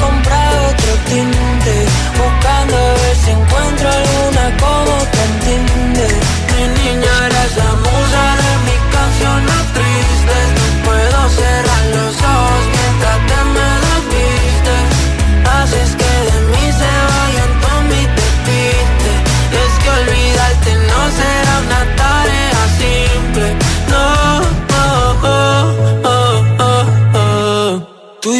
comprado 0.02 0.68
otro 0.70 0.92
tinte. 1.08 1.74
Buscando 2.18 2.76
ver 3.02 3.16
si 3.16 3.30
encuentro 3.30 3.88
alguna 3.88 4.44
como 4.64 4.94
te 5.12 5.20
entiende. 5.30 6.06
Mi 6.52 6.64
niña 6.78 7.12
eres 7.26 7.56
la 7.56 7.70
musa 7.84 8.22
de 8.42 8.50
mi 8.66 8.76
canción 8.94 9.38
no 9.48 9.58
triste. 9.76 10.36
Puedo 10.84 11.20
cerrar 11.38 11.84
los 11.96 12.14
ojos 12.22 12.49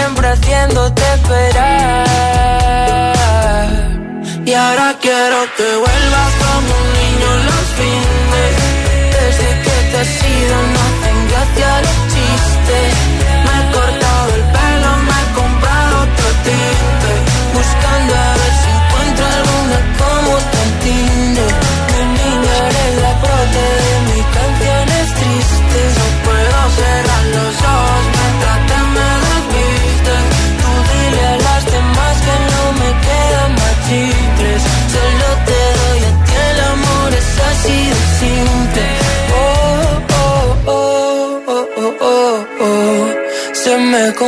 siempre 0.00 0.28
haciéndote 0.28 1.02
esperar. 1.14 1.96
Y 4.44 4.52
ahora 4.54 4.94
quiero 5.00 5.38
que 5.56 5.68
vuelvas 5.84 6.32
como 6.42 6.70
un 6.82 6.88
niño 7.00 7.28
los 7.48 7.66
fines. 7.78 8.52
Desde 9.16 9.48
que 9.64 9.76
te 9.90 9.96
has 10.02 10.14
ido 10.38 10.56
no 10.72 10.80
hacen 10.88 11.18
gracia 11.30 11.70
los 11.86 11.98
chistes. 12.12 12.92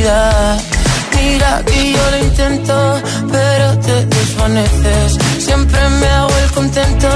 electricidad. 0.00 0.60
Mira 1.16 1.62
que 1.66 1.92
yo 1.92 2.10
lo 2.10 2.18
intento, 2.18 3.02
pero 3.30 3.78
te 3.80 4.06
desvaneces. 4.06 5.18
Siempre 5.38 5.88
me 6.00 6.06
hago 6.06 6.36
el 6.44 6.50
contento, 6.52 7.08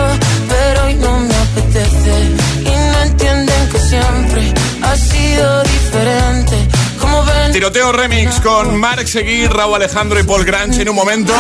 pero 0.49 0.85
hoy 0.85 0.95
no 0.95 1.19
me 1.21 1.35
apetece. 1.35 2.33
Y 2.61 2.93
no 2.93 3.01
entienden 3.03 3.71
que 3.71 3.79
siempre 3.79 4.55
ha 4.83 4.97
sido 4.97 5.63
diferente. 5.63 6.69
Como 7.01 7.25
ven. 7.25 7.53
Tiroteo 7.53 7.93
Remix 7.93 8.41
con 8.41 8.77
Mark 8.77 9.07
Seguir, 9.09 9.51
Raúl 9.51 9.77
Alejandro 9.77 10.21
y 10.21 10.23
Paul 10.23 10.45
Granch 10.45 10.79
en 10.79 10.89
un 10.89 10.97
momento. 10.97 11.33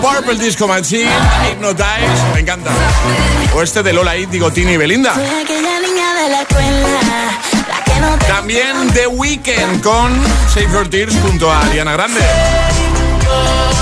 Purple 0.00 0.36
Disco 0.36 0.68
Machine, 0.68 1.10
Hypnotize, 1.50 2.32
me 2.34 2.40
encanta. 2.40 2.70
O 3.54 3.62
este 3.62 3.82
de 3.82 3.92
Lola 3.92 4.16
Índigo, 4.16 4.52
Tini 4.52 4.72
y 4.72 4.76
Belinda. 4.76 5.14
Soy 5.14 5.24
aquella 5.24 5.80
niña 5.80 6.14
de 6.14 6.28
la 6.28 6.42
escuela, 6.42 7.40
También 8.26 8.92
The 8.92 9.06
Weeknd 9.06 9.82
con 9.82 10.12
Save 10.48 10.72
Your 10.72 10.88
Tears 10.88 11.14
junto 11.22 11.50
a 11.50 11.60
Ariana 11.60 11.92
Grande. 11.92 12.20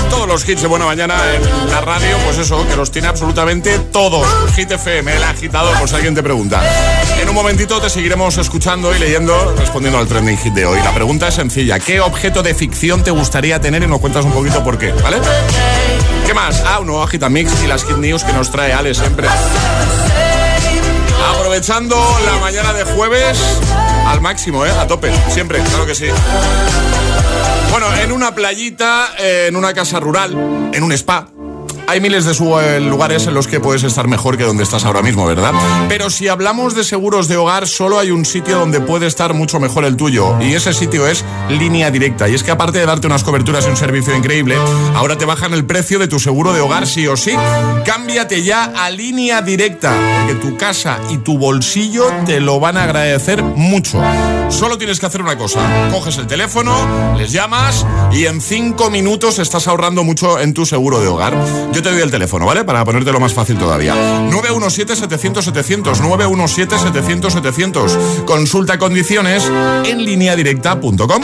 Todos 0.09 0.27
los 0.27 0.47
hits 0.47 0.61
de 0.61 0.67
Buena 0.67 0.85
Mañana 0.85 1.15
en 1.35 1.69
la 1.69 1.81
radio, 1.81 2.17
pues 2.25 2.37
eso, 2.37 2.67
que 2.67 2.75
los 2.75 2.91
tiene 2.91 3.07
absolutamente 3.07 3.79
todos. 3.79 4.27
Hit 4.55 4.71
FM, 4.71 5.15
el 5.15 5.23
agitador, 5.23 5.75
si 5.87 5.95
alguien 5.95 6.15
te 6.15 6.23
pregunta. 6.23 6.61
En 7.19 7.29
un 7.29 7.35
momentito 7.35 7.79
te 7.81 7.89
seguiremos 7.89 8.37
escuchando 8.37 8.95
y 8.95 8.99
leyendo, 8.99 9.55
respondiendo 9.57 9.99
al 9.99 10.07
trending 10.07 10.37
hit 10.37 10.53
de 10.53 10.65
hoy. 10.65 10.79
La 10.83 10.93
pregunta 10.93 11.27
es 11.27 11.35
sencilla. 11.35 11.79
¿Qué 11.79 11.99
objeto 11.99 12.43
de 12.43 12.53
ficción 12.53 13.03
te 13.03 13.11
gustaría 13.11 13.59
tener? 13.59 13.83
Y 13.83 13.87
nos 13.87 13.99
cuentas 13.99 14.25
un 14.25 14.31
poquito 14.31 14.63
por 14.63 14.77
qué, 14.77 14.91
¿vale? 14.93 15.17
¿Qué 16.25 16.33
más? 16.33 16.63
Ah, 16.65 16.79
un 16.79 16.87
nuevo 16.87 17.03
Agitamix 17.03 17.63
y 17.63 17.67
las 17.67 17.83
Hit 17.83 17.97
News 17.97 18.23
que 18.23 18.33
nos 18.33 18.51
trae 18.51 18.73
Ale 18.73 18.93
siempre. 18.93 19.27
Aprovechando 21.23 21.95
la 22.25 22.39
mañana 22.39 22.73
de 22.73 22.83
jueves 22.83 23.37
al 24.07 24.21
máximo, 24.21 24.65
¿eh? 24.65 24.71
A 24.71 24.87
tope, 24.87 25.11
siempre, 25.29 25.61
claro 25.61 25.85
que 25.85 25.95
sí. 25.95 26.07
Bueno, 27.71 27.87
en 27.95 28.11
una 28.11 28.33
playita, 28.33 29.13
eh, 29.19 29.45
en 29.49 29.55
una 29.55 29.73
casa 29.73 29.99
rural, 29.99 30.31
en 30.73 30.83
un 30.83 30.91
spa. 30.93 31.34
Hay 31.87 32.01
miles 32.01 32.25
de 32.25 32.31
eh, 32.31 32.79
lugares 32.79 33.27
en 33.27 33.35
los 33.35 33.47
que 33.47 33.59
puedes 33.59 33.83
estar 33.83 34.07
mejor 34.07 34.37
que 34.37 34.43
donde 34.43 34.63
estás 34.63 34.85
ahora 34.85 35.03
mismo, 35.03 35.25
¿verdad? 35.27 35.53
Pero 35.87 36.09
si 36.09 36.27
hablamos 36.27 36.73
de 36.73 36.83
seguros 36.83 37.27
de 37.27 37.37
hogar, 37.37 37.67
solo 37.67 37.99
hay 37.99 38.09
un 38.09 38.25
sitio 38.25 38.57
donde 38.57 38.81
puede 38.81 39.05
estar 39.05 39.33
mucho 39.35 39.59
mejor 39.59 39.85
el 39.85 39.95
tuyo. 39.95 40.41
Y 40.41 40.55
ese 40.55 40.73
sitio 40.73 41.07
es 41.07 41.23
Línea 41.47 41.91
Directa. 41.91 42.27
Y 42.27 42.33
es 42.33 42.43
que 42.43 42.51
aparte 42.51 42.79
de 42.79 42.85
darte 42.85 43.05
unas 43.05 43.23
coberturas 43.23 43.65
y 43.67 43.69
un 43.69 43.77
servicio 43.77 44.15
increíble, 44.15 44.57
ahora 44.95 45.17
te 45.17 45.25
bajan 45.25 45.53
el 45.53 45.65
precio 45.65 45.99
de 45.99 46.07
tu 46.07 46.19
seguro 46.19 46.53
de 46.53 46.61
hogar 46.61 46.87
sí 46.87 47.05
o 47.07 47.15
sí. 47.15 47.33
Cámbiate 47.85 48.43
ya 48.43 48.73
a 48.75 48.89
Línea 48.89 49.41
Directa, 49.43 49.93
porque 50.19 50.35
tu 50.41 50.57
casa 50.57 50.99
y 51.11 51.19
tu 51.19 51.37
bolsillo 51.37 52.05
te 52.25 52.39
lo 52.39 52.59
van 52.59 52.77
a 52.77 52.83
agradecer 52.83 53.43
mucho. 53.43 54.01
Solo 54.49 54.77
tienes 54.77 54.99
que 54.99 55.05
hacer 55.05 55.21
una 55.21 55.37
cosa. 55.37 55.59
Coges 55.91 56.17
el 56.17 56.27
teléfono, 56.27 57.15
les 57.15 57.31
llamas 57.31 57.85
y 58.11 58.25
en 58.25 58.41
cinco 58.41 58.89
minutos 58.89 59.37
estás 59.39 59.67
ahorrando 59.67 60.03
mucho 60.03 60.39
en 60.39 60.53
tu 60.53 60.65
seguro 60.65 60.99
de 60.99 61.07
hogar. 61.07 61.35
Yo 61.75 61.81
te 61.81 61.91
doy 61.91 62.01
el 62.01 62.09
teléfono, 62.09 62.45
¿vale? 62.45 62.63
Para 62.63 62.85
ponértelo 62.85 63.19
más 63.19 63.33
fácil 63.33 63.57
todavía. 63.57 63.93
917-700-700. 64.31 65.99
917-700-700. 65.99 68.23
Consulta 68.23 68.79
condiciones 68.79 69.51
en 69.83 70.05
lineadirecta.com. 70.05 71.21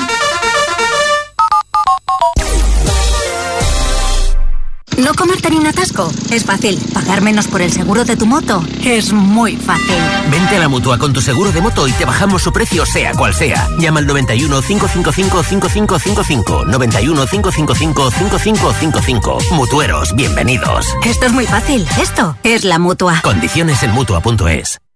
¿No 4.98 5.14
comerte 5.14 5.50
ni 5.50 5.58
un 5.58 5.68
atasco? 5.68 6.12
Es 6.30 6.46
fácil. 6.46 6.80
¿Pagar 6.94 7.22
menos 7.22 7.48
por 7.48 7.62
el 7.62 7.72
seguro 7.72 8.04
de 8.06 8.16
tu 8.16 8.26
moto? 8.26 8.64
Es 8.84 9.14
muy 9.14 9.56
fácil. 9.56 9.96
Vente 10.30 10.58
a 10.58 10.60
la 10.60 10.70
mutua 10.70 10.98
con 10.98 11.14
tu 11.14 11.22
seguro 11.22 11.52
de 11.52 11.62
moto 11.62 11.88
y 11.88 11.92
te 11.94 12.06
bajamos 12.06 12.44
su 12.44 12.52
precio, 12.52 12.86
sea 12.86 13.14
cual 13.14 13.34
sea. 13.34 13.68
Llama 13.80 14.00
al 14.00 14.08
91 14.08 14.62
555 14.62 15.44
5555. 15.44 16.66
91 16.66 17.26
555 17.26 18.12
5555. 18.12 19.38
Mutueros, 19.56 20.16
bienvenidos. 20.16 20.86
Esto 21.06 21.26
es 21.26 21.32
muy 21.32 21.46
fácil. 21.46 21.86
Esto 22.02 22.36
es 22.44 22.64
la 22.64 22.78
mutua. 22.78 23.22
Condiciones 23.24 23.82
en 23.84 23.92
mutua.es. 23.92 24.80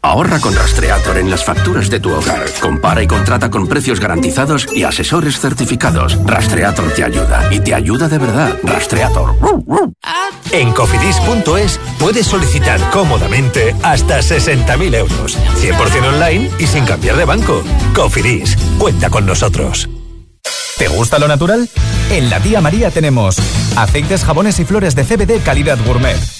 Ahorra 0.00 0.38
con 0.38 0.54
Rastreator 0.54 1.18
en 1.18 1.28
las 1.28 1.44
facturas 1.44 1.90
de 1.90 1.98
tu 1.98 2.10
hogar. 2.12 2.44
Compara 2.60 3.02
y 3.02 3.06
contrata 3.06 3.50
con 3.50 3.66
precios 3.66 3.98
garantizados 3.98 4.68
y 4.72 4.84
asesores 4.84 5.40
certificados. 5.40 6.16
Rastreator 6.24 6.92
te 6.92 7.02
ayuda 7.02 7.48
y 7.52 7.58
te 7.60 7.74
ayuda 7.74 8.08
de 8.08 8.18
verdad. 8.18 8.56
Rastreator. 8.62 9.34
En 10.52 10.72
cofidis.es 10.72 11.80
puedes 11.98 12.26
solicitar 12.26 12.80
cómodamente 12.90 13.74
hasta 13.82 14.20
60.000 14.20 14.94
euros. 14.94 15.36
100% 15.60 16.08
online 16.14 16.50
y 16.60 16.66
sin 16.66 16.84
cambiar 16.84 17.16
de 17.16 17.24
banco. 17.24 17.62
Cofidis, 17.94 18.56
cuenta 18.78 19.10
con 19.10 19.26
nosotros. 19.26 19.88
¿Te 20.78 20.86
gusta 20.86 21.18
lo 21.18 21.26
natural? 21.26 21.68
En 22.10 22.30
la 22.30 22.38
tía 22.38 22.60
María 22.60 22.92
tenemos 22.92 23.36
aceites, 23.76 24.24
jabones 24.24 24.60
y 24.60 24.64
flores 24.64 24.94
de 24.94 25.02
CBD 25.02 25.42
calidad 25.42 25.76
gourmet 25.84 26.37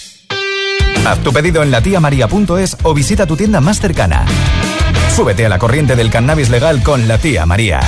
Haz 1.06 1.18
tu 1.20 1.32
pedido 1.32 1.62
en 1.62 1.70
latiamaria.es 1.70 2.76
o 2.82 2.94
visita 2.94 3.26
tu 3.26 3.36
tienda 3.36 3.60
más 3.60 3.80
cercana. 3.80 4.26
Súbete 5.14 5.46
a 5.46 5.48
la 5.48 5.58
corriente 5.58 5.96
del 5.96 6.10
cannabis 6.10 6.50
legal 6.50 6.82
con 6.82 7.08
la 7.08 7.18
tía 7.18 7.46
María. 7.46 7.80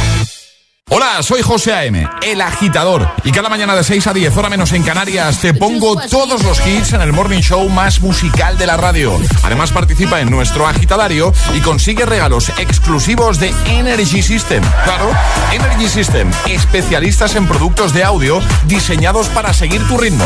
Hola, 0.92 1.22
soy 1.22 1.40
José 1.40 1.72
A.M., 1.72 2.04
el 2.20 2.40
agitador. 2.40 3.08
Y 3.22 3.30
cada 3.30 3.48
mañana 3.48 3.76
de 3.76 3.84
6 3.84 4.08
a 4.08 4.12
10, 4.12 4.36
hora 4.36 4.48
menos 4.48 4.72
en 4.72 4.82
Canarias, 4.82 5.38
te 5.38 5.54
pongo 5.54 5.94
todos 6.08 6.42
los 6.42 6.66
hits 6.66 6.94
en 6.94 7.00
el 7.00 7.12
morning 7.12 7.38
show 7.38 7.68
más 7.68 8.00
musical 8.00 8.58
de 8.58 8.66
la 8.66 8.76
radio. 8.76 9.16
Además, 9.44 9.70
participa 9.70 10.20
en 10.20 10.30
nuestro 10.30 10.66
agitadario 10.66 11.32
y 11.54 11.60
consigue 11.60 12.06
regalos 12.06 12.48
exclusivos 12.58 13.38
de 13.38 13.54
Energy 13.66 14.20
System. 14.20 14.64
Claro, 14.82 15.12
Energy 15.52 15.88
System, 15.88 16.28
especialistas 16.48 17.36
en 17.36 17.46
productos 17.46 17.92
de 17.94 18.02
audio 18.02 18.40
diseñados 18.66 19.28
para 19.28 19.54
seguir 19.54 19.86
tu 19.86 19.96
ritmo. 19.96 20.24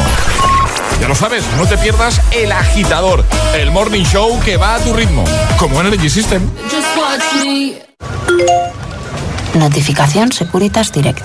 Ya 0.99 1.09
lo 1.09 1.15
sabes, 1.15 1.45
no 1.59 1.67
te 1.67 1.77
pierdas 1.77 2.23
el 2.31 2.53
agitador, 2.53 3.23
el 3.55 3.71
morning 3.71 4.05
show 4.05 4.41
que 4.41 4.57
va 4.57 4.77
a 4.77 4.79
tu 4.79 4.95
ritmo, 4.95 5.25
como 5.59 5.83
Energy 5.83 6.09
System. 6.09 6.49
Notificación 9.55 10.33
Securitas 10.33 10.91
Direct. 10.91 11.25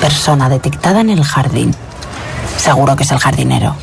Persona 0.00 0.48
detectada 0.48 1.02
en 1.02 1.10
el 1.10 1.22
jardín. 1.22 1.74
Seguro 2.56 2.96
que 2.96 3.02
es 3.02 3.10
el 3.10 3.18
jardinero. 3.18 3.76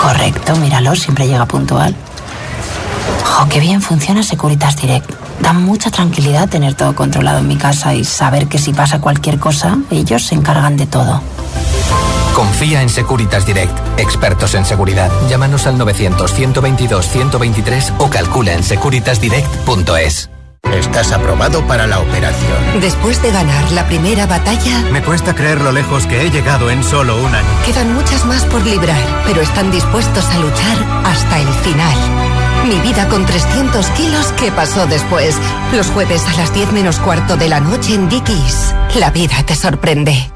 Correcto, 0.00 0.54
míralo, 0.56 0.94
siempre 0.94 1.26
llega 1.26 1.46
puntual. 1.46 1.96
Jo, 3.24 3.48
qué 3.48 3.58
bien 3.58 3.82
funciona 3.82 4.22
Securitas 4.22 4.76
Direct. 4.76 5.10
Da 5.40 5.52
mucha 5.52 5.90
tranquilidad 5.90 6.48
tener 6.48 6.74
todo 6.74 6.94
controlado 6.94 7.38
en 7.38 7.48
mi 7.48 7.56
casa 7.56 7.94
y 7.94 8.04
saber 8.04 8.46
que 8.46 8.58
si 8.58 8.72
pasa 8.72 9.00
cualquier 9.00 9.40
cosa, 9.40 9.78
ellos 9.90 10.24
se 10.24 10.36
encargan 10.36 10.76
de 10.76 10.86
todo. 10.86 11.20
Confía 12.32 12.80
en 12.82 12.90
Securitas 12.90 13.44
Direct, 13.44 13.76
expertos 13.98 14.54
en 14.54 14.64
seguridad. 14.64 15.10
Llámanos 15.28 15.66
al 15.66 15.76
900-122-123 15.78 17.94
o 17.98 18.08
calcula 18.08 18.52
en 18.52 18.62
securitasdirect.es. 18.62 20.30
Estás 20.72 21.12
aprobado 21.12 21.66
para 21.66 21.86
la 21.86 22.00
operación. 22.00 22.80
Después 22.80 23.22
de 23.22 23.30
ganar 23.30 23.70
la 23.72 23.86
primera 23.86 24.26
batalla... 24.26 24.80
Me 24.90 25.02
cuesta 25.02 25.34
creer 25.34 25.60
lo 25.60 25.72
lejos 25.72 26.06
que 26.06 26.22
he 26.22 26.30
llegado 26.30 26.70
en 26.70 26.82
solo 26.82 27.16
un 27.22 27.34
año. 27.34 27.48
Quedan 27.64 27.94
muchas 27.94 28.24
más 28.24 28.44
por 28.44 28.64
librar, 28.64 29.00
pero 29.26 29.40
están 29.40 29.70
dispuestos 29.70 30.24
a 30.28 30.38
luchar 30.38 30.78
hasta 31.04 31.40
el 31.40 31.48
final. 31.48 31.96
Mi 32.66 32.80
vida 32.80 33.08
con 33.08 33.26
300 33.26 33.86
kilos, 33.90 34.32
¿qué 34.38 34.50
pasó 34.50 34.86
después? 34.86 35.36
Los 35.72 35.88
jueves 35.88 36.26
a 36.26 36.32
las 36.38 36.54
10 36.54 36.72
menos 36.72 36.98
cuarto 36.98 37.36
de 37.36 37.48
la 37.48 37.60
noche 37.60 37.94
en 37.94 38.08
Dickies. 38.08 38.74
La 38.96 39.10
vida 39.10 39.42
te 39.44 39.54
sorprende. 39.54 40.30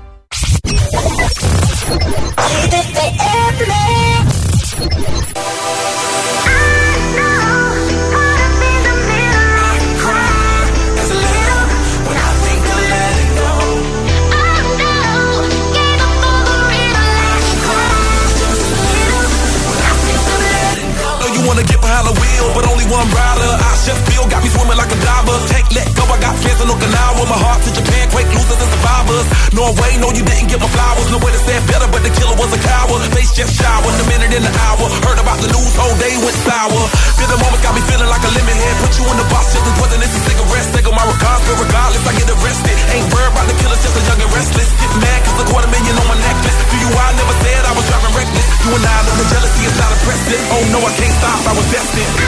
Wanna 21.58 21.72
get 21.72 21.80
behind 21.80 22.06
the 22.06 22.12
wheel, 22.20 22.27
but 22.54 22.64
only 22.70 22.86
one 22.86 23.08
rider. 23.10 23.50
I 23.58 23.70
just 23.82 24.02
feel 24.06 24.24
got 24.30 24.40
me 24.44 24.50
swimming 24.52 24.78
like 24.78 24.92
a 24.92 24.98
diver. 25.00 25.36
Can't 25.50 25.70
let 25.74 25.88
go, 25.96 26.04
I 26.06 26.18
got 26.22 26.34
fans 26.38 26.60
in 26.62 26.68
Okinawa. 26.70 27.22
My 27.26 27.38
heart 27.38 27.60
to 27.66 27.70
Japan, 27.74 28.06
quake 28.14 28.30
losers 28.30 28.60
and 28.60 28.70
survivors. 28.70 29.26
Norway, 29.56 29.92
no, 29.98 30.12
you 30.14 30.22
didn't 30.22 30.48
get 30.52 30.60
my 30.60 30.70
flowers. 30.70 31.08
No 31.10 31.18
way 31.18 31.32
to 31.34 31.40
say 31.42 31.56
better, 31.66 31.88
but 31.90 32.02
the 32.04 32.12
killer 32.14 32.36
was 32.38 32.50
a 32.54 32.60
coward. 32.60 33.02
Face 33.16 33.32
just 33.34 33.56
showered, 33.58 33.96
a 33.98 34.04
minute 34.06 34.32
in 34.36 34.42
the 34.44 34.52
hour. 34.68 34.84
Heard 35.08 35.18
about 35.18 35.40
the 35.42 35.50
news, 35.50 35.74
whole 35.74 35.96
day 35.98 36.14
went 36.22 36.38
sour. 36.46 36.82
Feel 37.18 37.30
the 37.32 37.38
moment 37.42 37.60
got 37.64 37.74
me 37.74 37.82
feeling 37.90 38.10
like 38.10 38.22
a 38.22 38.30
lemon 38.30 38.58
head. 38.58 38.76
Put 38.84 38.92
you 38.98 39.04
in 39.08 39.16
the 39.18 39.26
box 39.32 39.44
just 39.56 39.66
as 39.66 39.76
wasn't 39.80 40.00
this 40.04 40.14
a 40.14 40.20
cigarette. 40.28 40.68
Take 40.76 40.88
my 40.88 41.04
regards, 41.08 41.42
but 41.48 41.56
regardless, 41.58 42.04
I 42.06 42.12
get 42.14 42.28
arrested. 42.30 42.76
Ain't 42.94 43.08
worried 43.10 43.32
about 43.34 43.46
the 43.50 43.56
killers, 43.58 43.80
just 43.82 43.96
a 43.98 44.02
young 44.04 44.20
and 44.22 44.32
restless. 44.36 44.68
Get 44.78 44.92
mad 45.02 45.18
cause 45.26 45.38
a 45.42 45.46
quarter 45.48 45.70
million 45.72 45.94
on 45.96 46.06
my 46.06 46.18
necklace. 46.22 46.56
Do 46.70 46.76
you, 46.76 46.90
I 46.92 47.08
never 47.18 47.34
said 47.42 47.60
I 47.66 47.72
was 47.74 47.84
driving 47.88 48.14
reckless. 48.14 48.46
You 48.62 48.70
and 48.76 48.84
I 48.84 48.96
know 49.06 49.14
the 49.16 49.26
jealousy 49.32 49.62
is 49.64 49.76
not 49.80 49.90
impressive. 49.96 50.40
Oh 50.54 50.64
no, 50.70 50.78
I 50.84 50.92
can't 50.94 51.14
stop, 51.18 51.40
I 51.48 51.52
was 51.56 51.66
destined. 51.72 52.27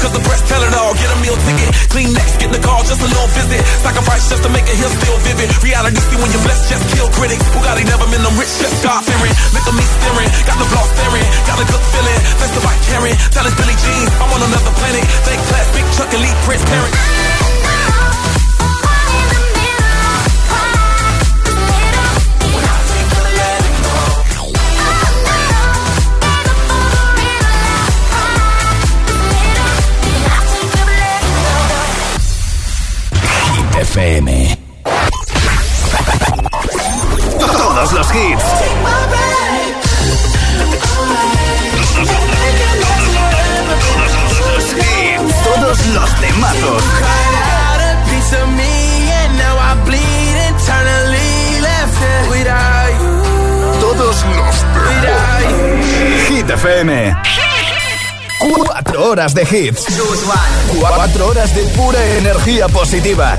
Cause 0.00 0.12
the 0.12 0.22
press 0.24 0.42
tell 0.46 0.62
it 0.62 0.74
all. 0.74 0.92
Get 0.94 1.10
a 1.10 1.18
meal 1.20 1.36
ticket. 1.44 1.70
Clean 1.92 2.10
next, 2.12 2.38
get 2.40 2.50
the 2.52 2.62
call, 2.62 2.80
just 2.86 3.02
a 3.02 3.08
little 3.08 3.30
visit. 3.34 3.60
Sacrifice 3.82 4.28
just 4.30 4.42
to 4.44 4.50
make 4.50 4.66
it 4.68 4.76
here 4.76 4.92
still 5.00 5.18
vivid. 5.26 5.48
Reality 5.62 6.00
see 6.00 6.18
when 6.20 6.30
you're 6.32 6.44
blessed, 6.44 6.70
just 6.70 6.84
kill 6.94 7.08
critics. 7.12 7.44
Who 7.52 7.58
got 7.64 7.80
never 7.80 8.06
been 8.10 8.22
them 8.22 8.36
rich, 8.38 8.52
just 8.60 8.82
God 8.84 9.02
fearing. 9.04 9.34
Look 9.52 9.66
at 9.66 9.74
me 9.74 9.84
staring. 9.84 10.30
Got 10.46 10.56
the 10.60 10.68
block 10.70 10.88
staring. 10.94 11.26
Got 11.48 11.58
a 11.60 11.66
good 11.66 11.84
feeling. 11.92 12.20
That's 12.38 12.54
the 12.54 12.62
right 12.62 12.80
caring. 12.86 13.16
Tell 13.34 13.44
us 13.46 13.54
Billy 13.56 13.76
Jean. 13.80 14.06
I'm 14.20 14.30
on 14.30 14.42
another 14.44 14.72
planet. 14.76 15.04
Thank 15.26 15.40
class, 15.48 15.66
big 15.74 15.86
Chuck, 15.96 16.10
elite, 16.14 16.38
Prince, 16.44 16.64
parent. 16.68 17.39
FM. 34.00 34.58
Todos 37.38 37.92
los 37.92 38.14
hits. 38.14 38.44
Todos 45.44 45.86
los. 45.88 46.08
Todos 46.08 46.20
temazos. 46.20 46.82
Todos 53.80 54.24
los 54.24 54.64
temazos. 54.72 55.10
Hit 56.28 56.50
FM. 56.50 57.16
Cuatro 58.40 59.10
horas 59.10 59.34
de 59.34 59.42
hits. 59.42 59.84
Cuatro 60.78 61.26
horas 61.26 61.54
de 61.54 61.62
pura 61.76 62.02
energía 62.16 62.66
positiva. 62.68 63.38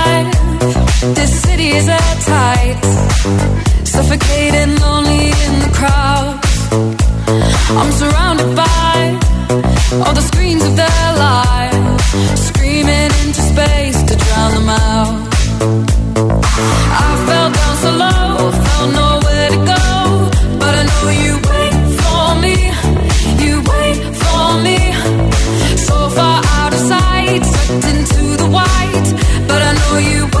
This 1.01 1.41
city 1.41 1.69
is 1.69 1.89
at 1.89 2.15
tight. 2.21 2.77
Suffocating, 3.83 4.77
lonely 4.79 5.33
in 5.45 5.53
the 5.65 5.71
crowd. 5.73 6.39
I'm 7.79 7.91
surrounded 7.91 8.55
by 8.55 9.19
all 10.05 10.13
the 10.13 10.21
screens 10.21 10.63
of 10.63 10.75
their 10.75 11.07
lives, 11.17 12.03
screaming 12.49 13.11
into 13.23 13.41
space 13.41 13.99
to 14.03 14.15
drown 14.15 14.51
them 14.53 14.69
out. 14.69 15.27
I 17.01 17.09
fell 17.25 17.49
down 17.49 17.75
so 17.83 17.91
low, 18.03 18.51
found 18.65 18.93
nowhere 18.93 19.49
to 19.49 19.59
go, 19.73 19.85
but 20.59 20.73
I 20.81 20.83
know 20.91 21.09
you 21.23 21.33
wait 21.49 21.75
for 22.01 22.25
me. 22.45 22.57
You 23.43 23.53
wait 23.73 23.97
for 24.21 24.45
me, 24.65 24.77
so 25.77 25.97
far 26.09 26.37
out 26.59 26.73
of 26.73 26.79
sight, 26.79 27.43
sucked 27.43 27.85
into 27.89 28.37
the 28.37 28.49
white, 28.53 29.09
but 29.47 29.61
I 29.63 29.73
know 29.73 29.97
you. 29.97 30.40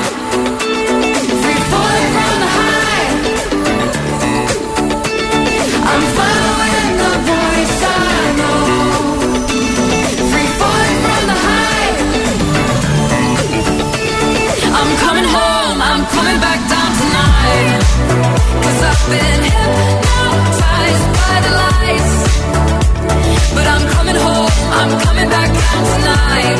Back 25.29 25.53
down 25.53 25.83
tonight. 25.85 26.59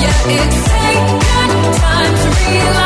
Yeah, 0.00 0.28
it's 0.28 0.68
taken 0.68 1.20
time 1.74 2.14
to 2.14 2.50
realize. 2.50 2.79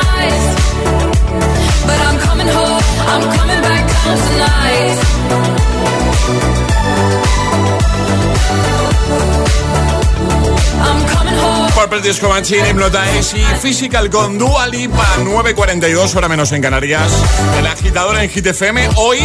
Disco 12.02 12.28
Machine, 12.28 12.68
Hypnotize 12.70 13.38
y 13.38 13.44
Physical 13.60 14.10
con 14.10 14.36
Dua 14.38 14.66
Lipa, 14.66 15.06
9.42, 15.20 16.14
hora 16.16 16.28
menos 16.28 16.52
en 16.52 16.60
Canarias. 16.60 17.10
El 17.58 17.66
agitador 17.66 18.18
en 18.18 18.28
Hit 18.28 18.46
FM. 18.46 18.88
Hoy 18.96 19.18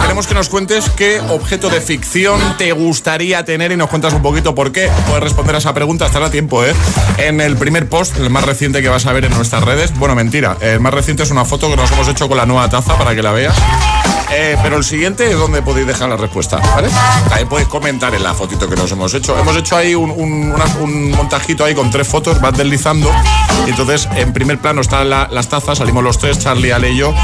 queremos 0.00 0.26
que 0.26 0.34
nos 0.34 0.48
cuentes 0.48 0.88
qué 0.96 1.20
objeto 1.20 1.68
de 1.68 1.80
ficción 1.80 2.40
te 2.56 2.72
gustaría 2.72 3.44
tener 3.44 3.72
y 3.72 3.76
nos 3.76 3.90
cuentas 3.90 4.12
un 4.14 4.22
poquito 4.22 4.54
por 4.54 4.72
qué. 4.72 4.88
Puedes 5.06 5.22
responder 5.22 5.56
a 5.56 5.58
esa 5.58 5.74
pregunta, 5.74 6.06
estará 6.06 6.26
a 6.26 6.30
tiempo, 6.30 6.64
¿eh? 6.64 6.74
En 7.18 7.40
el 7.40 7.56
primer 7.56 7.88
post, 7.88 8.16
el 8.16 8.30
más 8.30 8.44
reciente 8.44 8.80
que 8.82 8.88
vas 8.88 9.04
a 9.06 9.12
ver 9.12 9.24
en 9.26 9.34
nuestras 9.34 9.62
redes. 9.62 9.92
Bueno, 9.98 10.14
mentira, 10.14 10.56
el 10.60 10.80
más 10.80 10.94
reciente 10.94 11.22
es 11.24 11.30
una 11.30 11.44
foto 11.44 11.68
que 11.70 11.76
nos 11.76 11.90
hemos 11.92 12.08
hecho 12.08 12.28
con 12.28 12.36
la 12.38 12.46
nueva 12.46 12.68
taza 12.70 12.96
para 12.96 13.14
que 13.14 13.22
la 13.22 13.32
veas. 13.32 13.56
Eh, 14.34 14.56
pero 14.62 14.78
el 14.78 14.84
siguiente 14.84 15.30
es 15.30 15.36
donde 15.36 15.60
podéis 15.60 15.86
dejar 15.86 16.08
la 16.08 16.16
respuesta, 16.16 16.56
¿vale? 16.56 16.88
Ahí 17.32 17.44
podéis 17.44 17.68
comentar 17.68 18.14
en 18.14 18.22
la 18.22 18.32
fotito 18.32 18.66
que 18.66 18.76
nos 18.76 18.90
hemos 18.90 19.12
hecho. 19.12 19.38
Hemos 19.38 19.54
hecho 19.56 19.76
ahí 19.76 19.94
un, 19.94 20.10
un- 20.10 20.52
una- 20.52 20.64
un 20.80 21.10
montajito 21.10 21.64
ahí 21.66 21.74
con 21.74 21.90
tres 21.90 22.06
fotos, 22.12 22.40
vas 22.42 22.54
deslizando. 22.56 23.10
Y 23.66 23.70
entonces, 23.70 24.06
en 24.16 24.32
primer 24.34 24.58
plano 24.58 24.82
están 24.82 25.08
la- 25.08 25.28
las 25.30 25.48
tazas, 25.48 25.78
salimos 25.78 26.04
los 26.04 26.18
tres, 26.18 26.38
Charlie, 26.38 26.70
Ale 26.72 26.90
y 26.92 26.98
yo, 26.98 27.14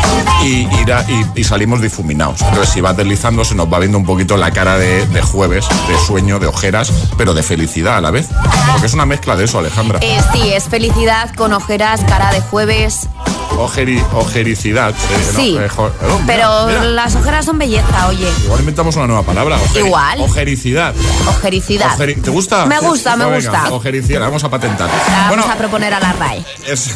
y, 0.42 0.66
irá- 0.82 1.04
y- 1.08 1.40
y 1.40 1.44
salimos 1.44 1.82
difuminados. 1.82 2.40
Entonces, 2.40 2.70
si 2.70 2.80
vas 2.80 2.96
deslizando, 2.96 3.44
se 3.44 3.54
nos 3.54 3.70
va 3.70 3.78
viendo 3.80 3.98
un 3.98 4.06
poquito 4.06 4.36
la 4.38 4.50
cara 4.50 4.78
de, 4.78 5.06
de 5.06 5.20
jueves, 5.22 5.66
de 5.88 5.98
sueño, 6.06 6.38
de 6.38 6.46
ojeras, 6.46 6.90
pero 7.18 7.34
de 7.34 7.42
felicidad 7.42 7.98
a 7.98 8.00
la 8.00 8.10
vez. 8.10 8.28
Porque 8.72 8.86
es 8.86 8.94
una 8.94 9.04
mezcla 9.04 9.36
de 9.36 9.44
eso, 9.44 9.58
Alejandra. 9.58 9.98
Eh, 10.02 10.18
sí, 10.32 10.50
es 10.54 10.64
felicidad 10.64 11.34
con 11.34 11.52
ojeras, 11.52 12.00
cara 12.08 12.32
de 12.32 12.40
jueves. 12.40 13.08
Ojeri- 13.58 14.04
ojericidad. 14.14 14.90
eh, 14.90 15.26
no, 15.32 15.38
Sí, 15.38 15.58
eh, 15.60 15.68
jo- 15.68 15.90
oh, 16.02 16.18
mira, 16.20 16.24
Pero 16.26 16.66
mira. 16.68 16.84
las 16.84 17.16
ojeras 17.16 17.44
son 17.44 17.58
belleza, 17.58 18.06
oye. 18.08 18.28
Igual 18.44 18.60
inventamos 18.60 18.94
una 18.96 19.06
nueva 19.08 19.22
palabra. 19.24 19.58
ojeri- 19.58 19.86
Igual. 19.86 20.20
Ojericidad. 20.20 20.94
Ojericidad. 21.26 21.98
Ojeri- 21.98 22.22
¿Te 22.22 22.30
gusta? 22.30 22.66
Me 22.66 22.78
gusta, 22.78 23.16
me 23.16 23.24
venga, 23.24 23.36
gusta. 23.36 23.74
Ojericidad, 23.74 24.20
vamos 24.20 24.44
a 24.44 24.48
patentar. 24.50 24.67
La 24.76 25.28
Bueno, 25.28 25.42
vamos 25.42 25.54
a 25.54 25.58
proponer 25.58 25.94
a 25.94 26.00
la 26.00 26.12
RAE. 26.12 26.44
es- 26.66 26.90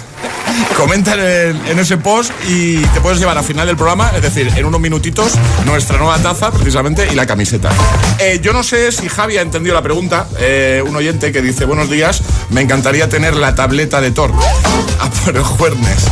comenta 0.76 1.14
en, 1.14 1.56
en 1.66 1.78
ese 1.78 1.96
post 1.96 2.30
y 2.46 2.76
te 2.78 3.00
puedes 3.00 3.18
llevar 3.18 3.38
al 3.38 3.44
final 3.44 3.66
del 3.66 3.76
programa, 3.76 4.10
es 4.14 4.20
decir, 4.22 4.52
en 4.54 4.64
unos 4.66 4.80
minutitos, 4.80 5.32
nuestra 5.64 5.96
nueva 5.98 6.18
taza 6.18 6.50
precisamente 6.50 7.08
y 7.10 7.14
la 7.14 7.26
camiseta. 7.26 7.70
Eh, 8.18 8.38
yo 8.42 8.52
no 8.52 8.62
sé 8.62 8.92
si 8.92 9.08
Javi 9.08 9.38
ha 9.38 9.42
entendido 9.42 9.74
la 9.74 9.82
pregunta, 9.82 10.26
eh, 10.38 10.82
un 10.86 10.94
oyente 10.94 11.32
que 11.32 11.40
dice, 11.40 11.64
buenos 11.64 11.88
días, 11.88 12.20
me 12.50 12.60
encantaría 12.60 13.08
tener 13.08 13.34
la 13.36 13.54
tableta 13.54 14.00
de 14.00 14.10
Thor. 14.10 14.32
A 15.00 15.08
por 15.10 15.36
el 15.36 15.42
juernes. 15.42 16.06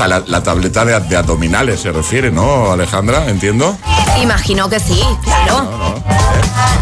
Sea, 0.00 0.08
la, 0.08 0.22
la 0.26 0.42
tableta 0.42 0.82
de, 0.86 0.98
de 0.98 1.16
abdominales 1.18 1.80
se 1.80 1.92
refiere, 1.92 2.30
¿no, 2.30 2.72
Alejandra? 2.72 3.26
¿Entiendo? 3.26 3.76
Imagino 4.22 4.66
que 4.70 4.80
sí, 4.80 4.98
claro. 5.22 6.00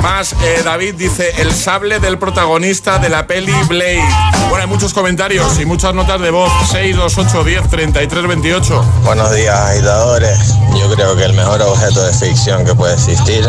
Más, 0.02 0.34
eh, 0.34 0.62
David 0.64 0.94
dice, 0.94 1.32
el 1.38 1.52
sable 1.52 1.98
del 1.98 2.18
protagonista 2.18 3.00
de 3.00 3.08
la 3.08 3.26
peli 3.26 3.52
Blade. 3.66 4.04
Bueno, 4.48 4.62
hay 4.62 4.66
muchos 4.68 4.94
comentarios 4.94 5.58
y 5.58 5.66
muchas 5.66 5.94
notas 5.94 6.20
de 6.20 6.30
voz. 6.30 6.52
628 6.70 7.42
10 7.44 7.68
33 7.68 8.28
28. 8.28 8.84
Buenos 9.02 9.34
días, 9.34 9.58
agitadores. 9.58 10.38
Yo 10.78 10.94
creo 10.94 11.16
que 11.16 11.24
el 11.24 11.32
mejor 11.32 11.60
objeto 11.62 12.00
de 12.04 12.12
ficción 12.12 12.64
que 12.64 12.74
puede 12.76 12.94
existir 12.94 13.48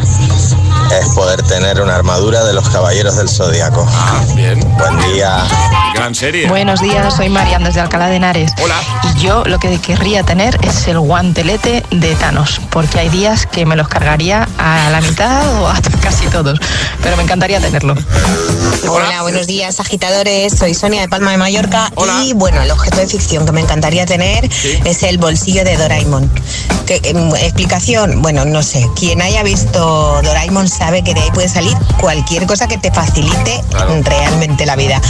es 1.00 1.10
poder 1.10 1.44
tener 1.44 1.80
una 1.82 1.96
armadura 1.96 2.44
de 2.44 2.54
los 2.54 2.68
caballeros 2.70 3.18
del 3.18 3.30
zodiaco. 3.30 3.86
Ah, 3.88 4.24
bien. 4.36 4.60
Buen 4.78 5.14
día. 5.14 5.44
Gran 5.94 6.16
serie. 6.16 6.48
Buenos 6.48 6.82
días, 6.82 7.14
soy 7.16 7.30
Marian 7.30 7.64
desde 7.64 7.82
Alcalá 7.82 8.08
de 8.08 8.16
Henares. 8.16 8.52
Hola. 8.64 8.76
Y 9.04 9.20
yo 9.20 9.44
lo 9.46 9.59
que 9.60 9.80
querría 9.80 10.24
tener 10.24 10.58
es 10.64 10.88
el 10.88 11.00
guantelete 11.00 11.84
de 11.92 12.16
Thanos, 12.16 12.62
porque 12.70 13.00
hay 13.00 13.10
días 13.10 13.46
que 13.46 13.66
me 13.66 13.76
los 13.76 13.88
cargaría 13.88 14.48
a 14.58 14.90
la 14.90 15.02
mitad 15.02 15.62
o 15.62 15.68
a 15.68 15.76
casi 16.02 16.28
todos, 16.28 16.60
pero 17.04 17.18
me 17.18 17.24
encantaría 17.24 17.60
tenerlo. 17.60 17.96
Hola, 18.88 19.22
buenos 19.22 19.48
días, 19.48 19.80
agitadores. 19.80 20.58
Soy 20.58 20.74
Sonia 20.74 21.02
de 21.02 21.10
Palma 21.10 21.32
de 21.32 21.38
Mallorca. 21.38 21.92
Y 22.24 22.34
bueno, 22.34 22.62
el 22.62 22.72
objeto 22.72 22.98
de 22.98 23.08
ficción 23.08 23.46
que 23.46 23.52
me 23.52 23.62
encantaría 23.62 24.06
tener 24.06 24.50
es 24.86 25.04
el 25.04 25.18
bolsillo 25.18 25.64
de 25.64 25.76
Doraemon. 25.76 26.30
Que, 26.86 27.02
em, 27.04 27.36
explicación, 27.36 28.22
bueno, 28.22 28.46
no 28.46 28.64
sé. 28.64 28.88
Quien 28.96 29.22
haya 29.22 29.44
visto 29.44 30.22
Doraemon 30.24 30.68
sabe 30.70 31.04
que 31.04 31.14
de 31.14 31.22
ahí 31.22 31.32
puede 31.32 31.50
salir 31.50 31.76
cualquier 32.00 32.48
cosa 32.48 32.68
que 32.68 32.78
te 32.78 32.92
facilite 32.92 33.62
realmente 34.04 34.66
la 34.66 34.76
vida. 34.76 35.02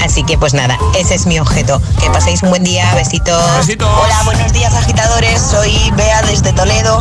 Así 0.00 0.24
que 0.24 0.38
pues 0.38 0.54
nada, 0.54 0.78
ese 0.98 1.14
es 1.14 1.26
mi 1.26 1.38
objeto. 1.38 1.80
Que 2.00 2.08
paséis 2.10 2.42
un 2.42 2.50
buen 2.50 2.64
día, 2.64 2.92
besitos. 2.94 3.66
Hola, 3.98 4.22
buenos 4.24 4.52
días 4.52 4.72
agitadores, 4.74 5.40
soy 5.40 5.90
Bea 5.96 6.22
desde 6.22 6.52
Toledo 6.52 7.00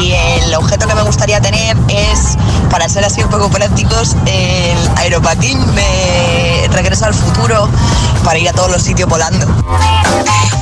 y 0.00 0.12
el 0.12 0.54
objeto 0.54 0.86
que 0.86 0.94
me 0.94 1.02
gustaría 1.02 1.40
tener 1.40 1.76
es, 1.88 2.36
para 2.70 2.88
ser 2.88 3.04
así 3.04 3.22
un 3.22 3.30
poco 3.30 3.50
prácticos, 3.50 4.16
el 4.26 4.78
aeropatín 4.96 5.58
de 5.74 6.68
Regreso 6.70 7.06
al 7.06 7.14
Futuro 7.14 7.68
para 8.24 8.38
ir 8.38 8.48
a 8.48 8.52
todos 8.52 8.70
los 8.70 8.82
sitios 8.82 9.08
volando. 9.08 9.46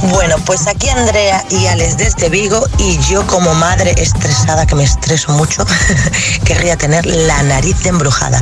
Bueno, 0.03 0.37
pues 0.45 0.67
aquí 0.67 0.89
Andrea 0.89 1.45
y 1.51 1.67
Alex 1.67 1.97
desde 1.97 2.29
Vigo 2.29 2.65
y 2.79 2.99
yo 3.09 3.27
como 3.27 3.55
madre 3.55 3.95
estresada, 3.97 4.67
que 4.67 4.75
me 4.75 4.85
estreso 4.85 5.33
mucho, 5.33 5.65
querría 6.45 6.77
tener 6.77 7.05
la 7.07 7.43
nariz 7.43 7.85
embrujada 7.85 8.41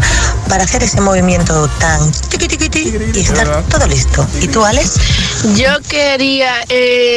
para 0.48 0.64
hacer 0.64 0.82
ese 0.82 1.00
movimiento 1.00 1.68
tan 1.78 2.12
tiqui, 2.28 2.48
tiqui, 2.48 2.68
ti, 2.68 2.94
y 3.14 3.20
estar 3.20 3.62
todo 3.64 3.86
listo. 3.86 4.26
¿Y 4.40 4.48
tú, 4.48 4.64
Alex? 4.64 4.94
Yo 5.56 5.80
quería 5.88 6.52
eh, 6.68 7.13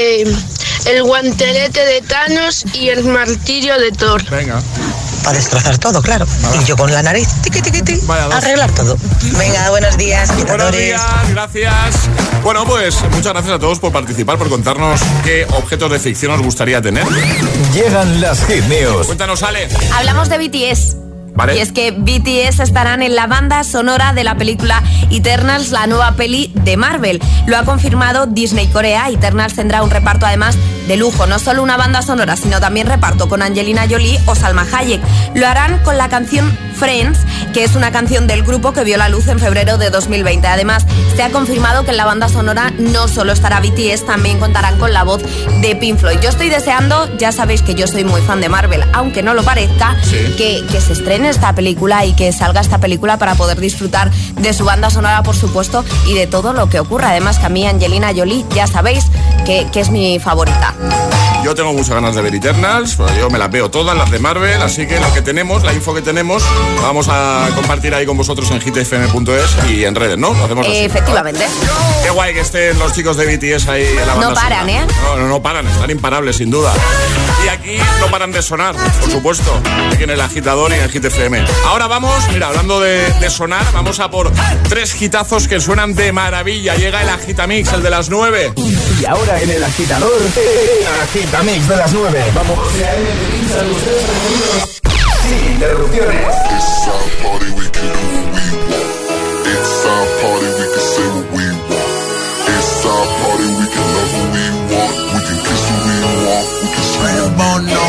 el 0.86 1.04
guantelete 1.04 1.86
de 1.86 2.02
Thanos 2.02 2.66
y 2.74 2.90
el 2.90 3.04
martirio 3.04 3.78
de 3.80 3.92
Thor. 3.92 4.24
Venga. 4.30 4.62
Para 5.24 5.38
destrozar 5.38 5.78
todo, 5.78 6.02
claro. 6.02 6.26
Y 6.62 6.64
yo 6.64 6.78
con 6.78 6.92
la 6.92 7.04
nariz, 7.04 7.28
tiqui, 7.42 7.62
tiqui, 7.62 7.82
ti, 7.82 8.00
arreglar 8.32 8.72
todo. 8.72 8.98
Venga, 9.38 9.70
buenos 9.70 9.98
días, 9.98 10.30
Buenos 10.48 10.72
días, 10.72 11.02
gracias. 11.32 11.74
Bueno, 12.44 12.66
pues 12.66 12.96
muchas 13.12 13.34
gracias 13.34 13.56
a 13.56 13.60
todos 13.60 13.80
por 13.80 13.92
participar, 13.92 14.38
por 14.38 14.48
contarnos 14.50 15.02
qué 15.26 15.46
objetos 15.52 15.92
de 15.92 16.00
ficción 16.00 16.32
os 16.32 16.42
gustaría 16.42 16.82
tener. 16.82 17.06
Llegan 17.74 18.22
las 18.22 18.46
hit 18.46 18.64
news. 18.66 19.08
Cuéntanos, 19.08 19.44
Ale. 19.44 19.68
Hablamos 19.92 20.30
de 20.30 20.38
BTS. 20.38 21.07
Vale. 21.38 21.56
Y 21.56 21.60
es 21.60 21.72
que 21.72 21.92
BTS 21.92 22.60
estarán 22.62 23.02
en 23.04 23.16
la 23.16 23.28
banda 23.28 23.64
sonora 23.64 24.12
de 24.14 24.24
la 24.24 24.36
película 24.36 24.82
Eternals, 25.12 25.70
la 25.70 25.86
nueva 25.88 26.14
peli 26.14 26.52
de 26.56 26.78
Marvel. 26.78 27.22
Lo 27.46 27.58
ha 27.58 27.64
confirmado 27.64 28.26
Disney 28.26 28.68
Corea. 28.68 29.08
Eternals 29.10 29.54
tendrá 29.54 29.84
un 29.84 29.92
reparto 29.92 30.26
además 30.26 30.58
de 30.88 30.98
lujo. 30.98 31.28
No 31.28 31.38
solo 31.40 31.62
una 31.64 31.78
banda 31.78 32.02
sonora, 32.02 32.36
sino 32.36 32.60
también 32.60 32.88
reparto 32.88 33.30
con 33.30 33.42
Angelina 33.44 33.86
Jolie 33.90 34.20
o 34.26 34.36
Salma 34.36 34.66
Hayek. 34.74 35.00
Lo 35.36 35.48
harán 35.48 35.78
con 35.84 35.98
la 35.98 36.10
canción 36.10 36.58
Friends, 36.76 37.20
que 37.54 37.64
es 37.64 37.76
una 37.76 37.92
canción 37.92 38.28
del 38.28 38.44
grupo 38.44 38.72
que 38.74 38.84
vio 38.84 38.98
la 38.98 39.10
luz 39.10 39.28
en 39.28 39.40
febrero 39.40 39.78
de 39.78 39.90
2020. 39.90 40.48
Además, 40.48 40.86
se 41.16 41.24
ha 41.24 41.30
confirmado 41.32 41.84
que 41.86 41.92
en 41.92 41.98
la 41.98 42.06
banda 42.06 42.30
sonora 42.30 42.72
no 42.78 43.08
solo 43.08 43.32
estará 43.34 43.60
BTS, 43.60 44.06
también 44.06 44.40
contarán 44.40 44.78
con 44.78 44.94
la 44.94 45.04
voz 45.04 45.24
de 45.62 45.76
Pink 45.76 45.98
Floyd. 46.00 46.20
Yo 46.22 46.30
estoy 46.30 46.50
deseando, 46.50 47.10
ya 47.18 47.32
sabéis 47.32 47.62
que 47.64 47.74
yo 47.76 47.88
soy 47.88 48.04
muy 48.04 48.22
fan 48.22 48.42
de 48.42 48.50
Marvel, 48.50 48.84
aunque 48.94 49.24
no 49.24 49.34
lo 49.34 49.44
parezca, 49.44 49.96
Sí. 50.04 50.18
que, 50.38 50.64
que 50.72 50.80
se 50.82 50.94
estrene 50.94 51.27
esta 51.30 51.54
película 51.54 52.06
y 52.06 52.14
que 52.14 52.32
salga 52.32 52.62
esta 52.62 52.80
película 52.80 53.18
para 53.18 53.36
poder 53.36 53.60
disfrutar 53.60 54.12
de 54.12 54.54
su 54.54 54.66
banda 54.66 54.90
sonora, 54.90 55.24
por 55.24 55.36
supuesto, 55.36 55.84
y 56.08 56.14
de 56.14 56.28
todo 56.28 56.54
lo 56.54 56.70
que 56.70 56.80
ocurra. 56.80 57.10
Además, 57.10 57.40
que 57.40 57.46
a 57.46 57.50
mí 57.50 57.66
Angelina 57.66 58.12
Jolie, 58.16 58.46
ya 58.56 58.68
sabéis 58.68 59.06
que, 59.46 59.68
que 59.72 59.80
es 59.80 59.90
mi 59.90 60.20
favorita. 60.20 60.74
Yo 61.44 61.56
tengo 61.56 61.72
muchas 61.72 61.90
ganas 61.92 62.16
de 62.16 62.22
ver 62.22 62.36
Eternals, 62.36 62.98
yo 63.18 63.30
me 63.30 63.38
las 63.38 63.50
veo 63.50 63.72
todas, 63.72 63.96
las 63.96 64.12
de 64.12 64.20
Marvel, 64.20 64.62
así 64.62 64.86
que 64.86 65.00
lo 65.00 65.14
que 65.14 65.22
tenemos, 65.22 65.64
la 65.64 65.74
info 65.74 65.94
que 65.94 66.02
tenemos, 66.02 66.44
vamos 66.82 67.08
a 67.10 67.48
compartir 67.56 67.94
ahí 67.96 68.06
con 68.06 68.18
vosotros 68.18 68.52
en 68.52 68.60
hitfm.es 68.60 69.70
y 69.70 69.86
en 69.86 69.96
redes, 69.96 70.18
¿no? 70.18 70.34
Lo 70.34 70.44
hacemos 70.46 70.68
así. 70.68 70.78
Efectivamente. 70.78 71.46
Qué 72.04 72.10
guay 72.10 72.34
que 72.34 72.42
estén 72.42 72.78
los 72.80 72.92
chicos 72.94 73.16
de 73.18 73.26
BTS 73.26 73.68
ahí 73.70 73.86
en 73.86 74.08
la 74.08 74.14
banda 74.14 74.30
No 74.30 74.34
paran. 74.36 74.70
¿eh? 74.70 74.86
No, 75.04 75.18
no, 75.18 75.28
no 75.28 75.42
paran, 75.42 75.68
están 75.68 75.90
imparables, 75.90 76.36
sin 76.36 76.50
duda. 76.50 76.74
Y 77.46 77.48
aquí 77.50 77.78
no 78.00 78.08
paran 78.08 78.32
de 78.32 78.42
sonar, 78.42 78.76
por 78.76 79.12
supuesto, 79.12 79.62
aquí 79.94 80.04
en 80.04 80.10
el 80.10 80.22
agitador 80.22 80.72
y 80.72 80.76
en 80.76 80.90
Hit 80.90 81.06
FM. 81.06 81.46
Ahora 81.66 81.88
vamos, 81.88 82.28
mira, 82.34 82.48
hablando 82.48 82.80
de, 82.82 83.10
de 83.14 83.30
sonar, 83.30 83.66
vamos 83.74 84.00
a 84.00 84.10
por 84.10 84.32
tres 84.68 85.00
hitazos 85.02 85.48
que 85.48 85.60
suenan 85.62 85.96
de 85.96 86.12
maravilla. 86.12 86.76
Llega 86.76 87.02
el 87.02 87.10
Agitamix, 87.10 87.72
el 87.74 87.84
de 87.84 87.90
las 87.90 88.10
nueve. 88.10 88.52
Y 89.00 89.06
ahora 89.06 89.42
en 89.42 89.50
el 89.52 89.64
agitador, 89.64 90.12
el 90.22 91.02
Hit 91.28 91.44
Mix 91.44 91.68
de 91.68 91.76
las 91.76 91.92
9. 91.92 92.32
Vamos. 92.34 92.58
Sin 95.24 95.54
interrupciones. 95.54 96.36
It's 96.56 96.88
our 96.88 97.04
party, 97.22 97.52
we 97.52 97.66
can 97.70 97.84
do 97.84 98.00
what 98.16 98.28
we 98.34 98.46
want. 98.72 98.92
It's 99.46 99.86
our 99.86 100.06
party, 100.22 100.48
we 100.58 100.66
can 100.72 100.84
say 100.94 101.08
what 101.16 101.28
we 101.36 101.46
want. 101.68 101.92
It's 102.48 102.86
our 102.86 103.06
party, 103.20 103.48
we 103.60 103.66
can 103.68 103.86
love 103.96 104.12
what 104.16 104.30
we 104.36 104.46
want. 104.72 104.96
We 105.14 105.20
can 105.28 105.40
kiss 105.44 105.64
what 105.68 105.84
we 105.88 105.98
want. 106.24 106.48
We 106.62 106.68
can 106.74 106.86
scream 106.94 107.42
on 107.50 107.62
no. 107.76 107.86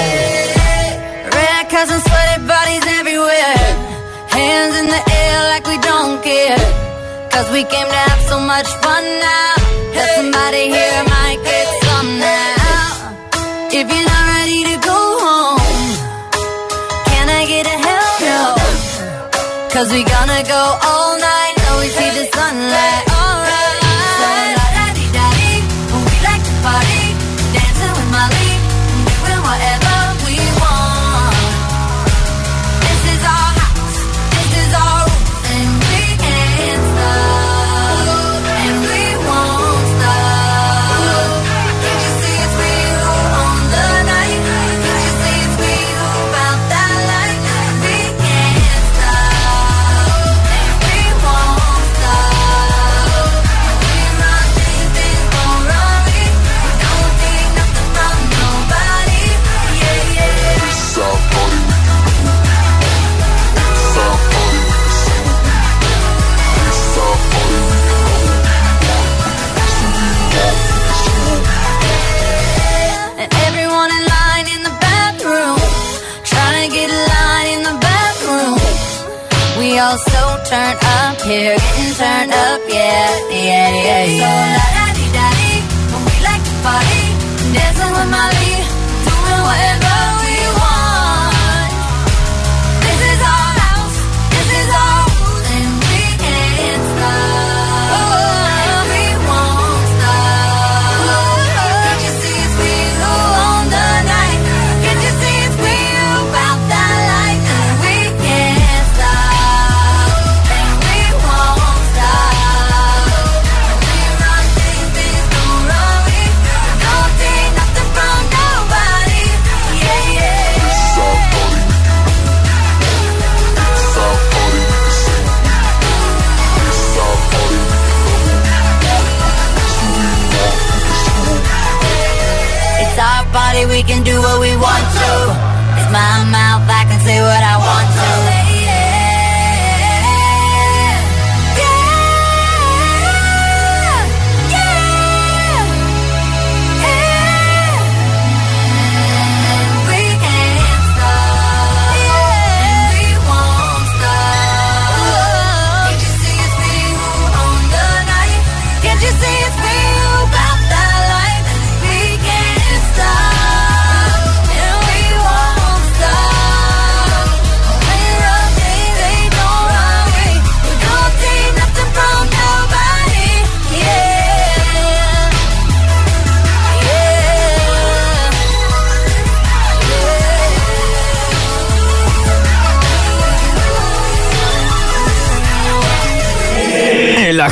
Red 1.36 1.64
cause 1.70 1.90
I'm 1.94 2.00
sweaty 2.00 2.38
bodies 2.42 2.84
everywhere. 2.98 3.58
Hands 4.34 4.74
in 4.80 4.86
the 4.86 5.02
air 5.22 5.38
like 5.54 5.66
we 5.66 5.78
don't 5.78 6.22
care. 6.24 6.58
Cause 7.30 7.46
we 7.52 7.62
came 7.62 7.86
to 7.86 8.00
have 8.10 8.22
so 8.26 8.40
much 8.40 8.66
fun 8.82 9.04
now. 9.22 9.54
Let 9.94 10.08
somebody 10.16 10.74
hear 10.74 11.07
If 13.80 13.86
you're 13.88 14.04
not 14.04 14.24
ready 14.34 14.64
to 14.64 14.76
go 14.90 14.98
home, 15.22 15.60
can 17.10 17.28
I 17.28 17.46
get 17.46 17.64
a 17.64 17.76
hell 17.86 18.14
no? 18.26 19.68
Cause 19.70 19.92
we 19.92 20.02
gonna 20.02 20.42
go 20.42 20.78
all 20.82 21.16
night, 21.16 21.54
always 21.70 21.94
see 21.94 22.10
the 22.10 22.26
sunlight. 22.34 23.07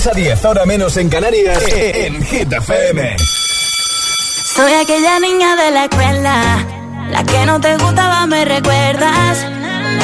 6 0.00 0.06
a 0.06 0.10
10, 0.12 0.44
ahora 0.46 0.64
menos 0.64 0.96
en 0.96 1.10
Canarias, 1.10 1.62
en 1.74 2.24
Hit 2.24 2.50
FM. 2.50 3.16
Soy 3.18 4.72
aquella 4.72 5.18
niña 5.20 5.56
de 5.56 5.70
la 5.72 5.84
escuela, 5.84 6.66
la 7.10 7.22
que 7.24 7.44
no 7.44 7.60
te 7.60 7.76
gustaba, 7.76 8.26
me 8.26 8.46
recuerdas. 8.46 9.46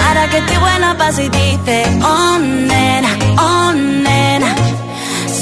Ahora 0.07 0.29
que 0.29 0.37
estoy 0.37 0.57
buena, 0.59 0.99
pa' 0.99 1.13
si 1.13 1.31
dices, 1.31 1.89
oh 2.05 2.39
nena, 2.39 3.09
oh 3.39 3.73
nena. 3.73 4.55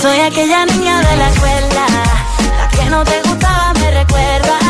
Soy 0.01 0.21
aquella 0.21 0.67
niña 0.67 1.01
de 1.01 1.17
la 1.17 1.31
escuela, 1.31 1.87
la 2.57 2.69
que 2.69 2.91
no 2.91 3.03
te 3.03 3.23
gustaba, 3.23 3.73
me 3.73 3.91
recuerdas. 3.91 4.64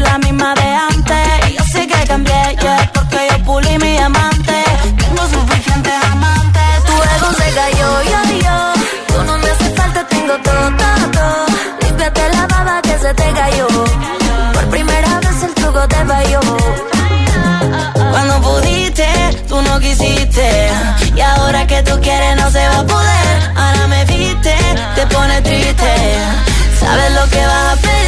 La 0.00 0.18
misma 0.18 0.54
de 0.54 0.68
antes. 0.92 1.50
Y 1.50 1.54
yo 1.54 1.64
sé 1.64 1.86
que 1.86 2.06
cambié, 2.06 2.56
yeah, 2.60 2.90
porque 2.92 3.28
yo 3.30 3.44
pulí 3.44 3.78
mi 3.78 3.98
amante. 3.98 4.64
Tengo 4.98 5.22
suficientes 5.28 5.92
amantes. 6.12 6.84
Tu 6.86 6.92
ego 6.92 7.32
se 7.40 7.48
cayó, 7.54 8.02
yo, 8.02 8.20
yo. 8.46 8.56
Tú 9.08 9.24
no 9.24 9.38
me 9.38 9.50
hace 9.50 9.70
falta, 9.70 10.06
tengo 10.06 10.34
todo, 10.38 10.66
todo, 10.76 11.10
todo. 11.10 11.46
Límpiate 11.82 12.28
la 12.30 12.46
baba 12.46 12.82
que 12.82 12.98
se 12.98 13.14
te 13.14 13.32
cayó. 13.32 13.66
Por 14.54 14.64
primera 14.68 15.20
vez 15.20 15.42
el 15.42 15.54
truco 15.54 15.86
te 15.88 16.04
falló. 16.04 16.40
Cuando 18.10 18.34
pudiste, 18.42 19.08
tú 19.48 19.60
no 19.62 19.80
quisiste. 19.80 20.70
Y 21.14 21.20
ahora 21.20 21.66
que 21.66 21.82
tú 21.82 21.98
quieres 22.00 22.36
no 22.36 22.50
se 22.50 22.66
va 22.68 22.78
a 22.80 22.86
poder. 22.86 23.52
Ahora 23.56 23.86
me 23.88 24.04
viste, 24.04 24.54
te 24.94 25.06
pone 25.06 25.40
triste. 25.42 25.92
Sabes 26.78 27.12
lo 27.12 27.28
que 27.30 27.44
vas 27.44 27.72
a 27.72 27.76
perder. 27.76 28.07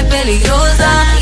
peligrosa 0.11 1.20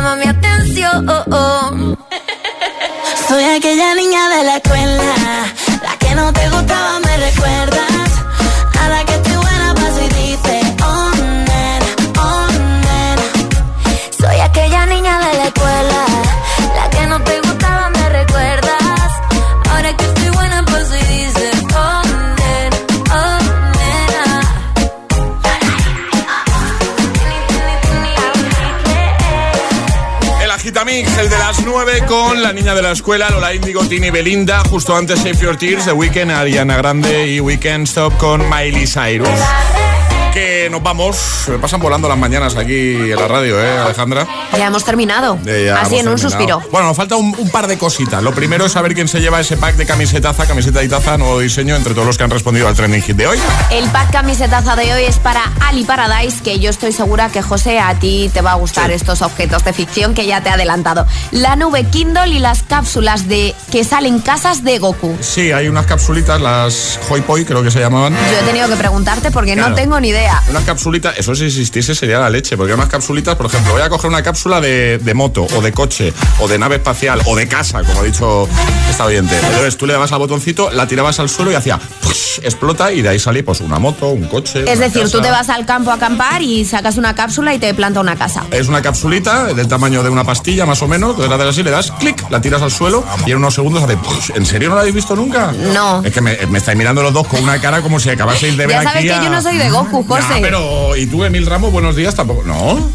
llamas 0.00 0.16
mi 0.18 0.24
atención. 0.24 1.06
Soy 3.28 3.44
aquella 3.44 3.94
niña 3.94 4.28
de 4.28 4.44
la 4.44 4.56
escuela, 4.56 5.14
de 32.74 32.82
la 32.82 32.92
escuela, 32.92 33.28
Lola 33.30 33.54
Índigo, 33.54 33.84
Tini 33.84 34.10
Belinda. 34.10 34.62
Justo 34.68 34.96
antes 34.96 35.18
Save 35.20 35.38
Your 35.38 35.56
Tears, 35.56 35.84
The 35.84 35.92
Weeknd, 35.92 36.30
Ariana 36.30 36.76
Grande 36.76 37.26
y 37.26 37.40
Weekend 37.40 37.86
Stop 37.86 38.16
con 38.18 38.48
Miley 38.48 38.86
Cyrus. 38.86 39.28
Que 40.32 40.68
nos 40.70 40.80
vamos, 40.80 41.16
me 41.48 41.58
pasan 41.58 41.80
volando 41.80 42.08
las 42.08 42.16
mañanas 42.16 42.54
aquí 42.54 42.94
en 43.10 43.16
la 43.16 43.26
radio, 43.26 43.60
¿eh, 43.60 43.78
Alejandra? 43.78 44.28
Ya 44.56 44.66
hemos 44.68 44.84
terminado. 44.84 45.36
Eh, 45.44 45.64
ya 45.66 45.80
Así 45.80 45.96
hemos 45.98 46.06
en 46.06 46.08
un 46.08 46.14
terminado. 46.16 46.18
suspiro. 46.18 46.62
Bueno, 46.70 46.86
nos 46.86 46.96
falta 46.96 47.16
un, 47.16 47.34
un 47.36 47.50
par 47.50 47.66
de 47.66 47.76
cositas. 47.78 48.22
Lo 48.22 48.32
primero 48.32 48.64
es 48.66 48.70
saber 48.72 48.94
quién 48.94 49.08
se 49.08 49.20
lleva 49.20 49.40
ese 49.40 49.56
pack 49.56 49.74
de 49.74 49.86
camisetaza, 49.86 50.46
camiseta 50.46 50.84
y 50.84 50.88
taza, 50.88 51.18
nuevo 51.18 51.40
diseño 51.40 51.74
entre 51.74 51.94
todos 51.94 52.06
los 52.06 52.16
que 52.16 52.22
han 52.22 52.30
respondido 52.30 52.68
al 52.68 52.76
trending 52.76 53.02
hit 53.02 53.16
de 53.16 53.26
hoy. 53.26 53.38
El 53.72 53.88
pack 53.90 54.12
camisetaza 54.12 54.76
de 54.76 54.94
hoy 54.94 55.02
es 55.02 55.18
para 55.18 55.42
Ali 55.66 55.82
Paradise, 55.82 56.40
que 56.44 56.60
yo 56.60 56.70
estoy 56.70 56.92
segura 56.92 57.30
que 57.30 57.42
José 57.42 57.80
a 57.80 57.98
ti 57.98 58.30
te 58.32 58.40
va 58.40 58.52
a 58.52 58.56
gustar 58.56 58.92
estos 58.92 59.22
objetos 59.22 59.64
de 59.64 59.72
ficción 59.72 60.14
que 60.14 60.26
ya 60.26 60.40
te 60.42 60.50
he 60.50 60.52
adelantado. 60.52 61.06
La 61.32 61.56
nube 61.56 61.82
Kindle 61.90 62.28
y 62.28 62.38
las 62.38 62.62
cápsulas 62.62 63.26
de 63.26 63.52
que 63.72 63.82
salen 63.82 64.20
casas 64.20 64.62
de 64.62 64.78
Goku. 64.78 65.16
Sí, 65.20 65.50
hay 65.50 65.66
unas 65.66 65.86
capsulitas, 65.86 66.40
las 66.40 67.00
Hoi 67.08 67.20
Poi 67.22 67.44
creo 67.44 67.64
que 67.64 67.72
se 67.72 67.80
llamaban. 67.80 68.14
Yo 68.14 68.38
he 68.38 68.42
tenido 68.46 68.68
que 68.68 68.76
preguntarte 68.76 69.32
porque 69.32 69.54
Claro. 69.54 69.70
no 69.70 69.74
tengo 69.74 69.98
ni 69.98 70.08
idea. 70.10 70.19
Unas 70.48 70.64
capsulitas, 70.64 71.16
eso 71.18 71.34
si 71.34 71.46
existiese 71.46 71.94
sería 71.94 72.18
la 72.18 72.30
leche, 72.30 72.56
porque 72.56 72.74
unas 72.74 72.88
capsulitas, 72.88 73.36
por 73.36 73.46
ejemplo, 73.46 73.72
voy 73.72 73.82
a 73.82 73.88
coger 73.88 74.08
una 74.10 74.22
cápsula 74.22 74.60
de, 74.60 74.98
de 74.98 75.14
moto, 75.14 75.46
o 75.56 75.60
de 75.62 75.72
coche, 75.72 76.12
o 76.40 76.48
de 76.48 76.58
nave 76.58 76.76
espacial, 76.76 77.20
o 77.26 77.36
de 77.36 77.46
casa, 77.48 77.82
como 77.84 78.00
ha 78.00 78.04
dicho 78.04 78.48
esta 78.88 79.04
oyente. 79.06 79.34
Entonces 79.36 79.76
tú 79.76 79.86
le 79.86 79.92
dabas 79.94 80.12
al 80.12 80.18
botoncito, 80.18 80.70
la 80.70 80.86
tirabas 80.86 81.20
al 81.20 81.28
suelo 81.28 81.50
y 81.52 81.54
hacía 81.54 81.78
¡push! 81.78 82.40
explota 82.42 82.92
y 82.92 83.02
de 83.02 83.08
ahí 83.10 83.18
salía 83.18 83.44
pues 83.44 83.60
una 83.60 83.78
moto, 83.78 84.08
un 84.08 84.26
coche. 84.28 84.60
Es 84.66 84.76
una 84.78 84.86
decir, 84.86 85.02
casa. 85.02 85.12
tú 85.16 85.20
te 85.22 85.30
vas 85.30 85.48
al 85.48 85.66
campo 85.66 85.90
a 85.90 85.94
acampar 85.94 86.42
y 86.42 86.64
sacas 86.64 86.96
una 86.96 87.14
cápsula 87.14 87.54
y 87.54 87.58
te 87.58 87.72
planta 87.74 88.00
una 88.00 88.16
casa. 88.16 88.44
Es 88.50 88.68
una 88.68 88.82
capsulita 88.82 89.44
del 89.54 89.68
tamaño 89.68 90.02
de 90.02 90.10
una 90.10 90.24
pastilla, 90.24 90.66
más 90.66 90.80
o 90.82 90.88
menos. 90.88 91.10
Entonces 91.10 91.30
la 91.30 91.36
das 91.36 91.48
así, 91.48 91.62
le 91.62 91.70
das 91.70 91.90
clic, 91.92 92.24
la 92.30 92.40
tiras 92.40 92.62
al 92.62 92.70
suelo 92.70 93.04
y 93.26 93.30
en 93.32 93.38
unos 93.38 93.54
segundos 93.54 93.82
hace. 93.82 93.96
¡push! 93.96 94.30
¿En 94.34 94.46
serio 94.46 94.68
no 94.68 94.74
la 94.76 94.82
habéis 94.82 94.94
visto 94.94 95.14
nunca? 95.16 95.52
No. 95.72 96.02
Es 96.04 96.12
que 96.12 96.20
me, 96.20 96.36
me 96.48 96.58
estáis 96.58 96.76
mirando 96.78 97.02
los 97.02 97.12
dos 97.12 97.26
con 97.26 97.42
una 97.42 97.60
cara 97.60 97.82
como 97.82 97.98
si 98.00 98.10
acabaseis 98.10 98.56
de 98.56 98.66
ver 98.66 98.76
Ya 98.76 98.82
sabes 98.82 98.98
aquí 98.98 99.06
que 99.08 99.12
a- 99.14 99.22
yo 99.24 99.30
no 99.30 99.42
soy 99.42 99.56
de 99.58 99.70
Goku, 99.70 100.06
José. 100.16 100.38
Pero. 100.42 100.96
¿Y 100.96 101.06
tú, 101.06 101.24
Emil 101.24 101.46
Ramos, 101.46 101.72
buenos 101.72 101.96
días? 101.96 102.14
Tampoco. 102.14 102.42
No. 102.44 102.90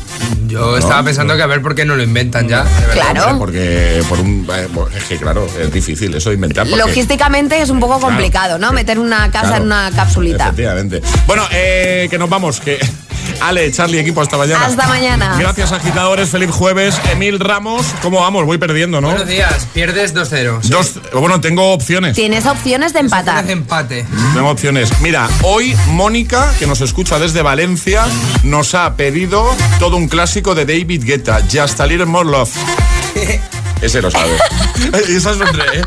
Yo 0.47 0.77
estaba 0.77 1.03
pensando 1.03 1.35
que 1.35 1.41
a 1.41 1.47
ver 1.47 1.61
por 1.61 1.75
qué 1.75 1.85
no 1.85 1.95
lo 1.95 2.03
inventan 2.03 2.47
ya. 2.47 2.63
de 2.63 2.87
verdad. 2.87 3.11
Claro. 3.13 3.37
Porque 3.39 4.01
por 4.07 4.19
un. 4.19 4.47
eh, 4.53 4.67
Es 4.97 5.03
que, 5.05 5.17
claro, 5.17 5.47
es 5.59 5.71
difícil 5.71 6.13
eso 6.15 6.29
de 6.29 6.35
inventar. 6.35 6.67
porque- 6.67 6.85
Logísticamente 6.85 7.61
es 7.61 7.69
un 7.69 7.79
poco 7.79 7.97
Claro. 7.97 8.07
complicado, 8.13 8.57
¿no? 8.59 8.71
Meter 8.71 8.99
una 8.99 9.29
casa 9.31 9.47
Claro. 9.47 9.55
en 9.57 9.63
una 9.63 9.91
capsulita. 9.95 10.45
Efectivamente. 10.45 11.01
Bueno, 11.27 11.43
eh, 11.51 12.07
que 12.09 12.17
nos 12.17 12.29
vamos. 12.29 12.59
Que 12.59 12.79
Ale, 13.41 13.71
Charlie, 13.71 13.99
equipo, 13.99 14.21
hasta 14.21 14.37
mañana. 14.37 14.65
Hasta 14.65 14.87
mañana. 14.87 15.35
Gracias, 15.39 15.71
agitadores. 15.71 16.29
Feliz 16.29 16.49
jueves. 16.51 16.99
Emil 17.11 17.39
Ramos, 17.39 17.85
¿cómo 18.01 18.21
vamos? 18.21 18.45
Voy 18.45 18.57
perdiendo, 18.57 19.01
¿no? 19.01 19.09
Buenos 19.09 19.27
días, 19.27 19.67
pierdes 19.73 20.13
2-0. 20.15 20.59
sí. 20.63 20.69
Dos, 20.69 20.99
bueno, 21.13 21.41
tengo 21.41 21.71
opciones. 21.73 22.15
Tienes 22.15 22.45
opciones 22.45 22.93
de 22.93 22.99
empatar. 22.99 23.43
Hace 23.43 23.51
empate. 23.51 24.05
Tengo 24.33 24.49
opciones. 24.49 24.89
Mira, 25.01 25.27
hoy 25.43 25.75
Mónica, 25.87 26.53
que 26.59 26.67
nos 26.67 26.81
escucha 26.81 27.19
desde 27.19 27.41
Valencia, 27.41 28.03
nos 28.43 28.73
ha 28.75 28.95
pedido 28.95 29.45
todo 29.79 29.97
un 29.97 30.07
clásico 30.07 30.55
de 30.55 30.65
David 30.65 31.03
Guetta, 31.05 31.41
Just 31.51 31.79
a 31.79 31.85
Little 31.87 32.05
More 32.05 32.29
Love. 32.29 32.51
Ese 33.81 34.01
lo 34.01 34.09
sabe. 34.09 34.31
y 35.07 35.11
esa 35.17 35.33
sonríe, 35.33 35.63
¿eh? 35.75 35.81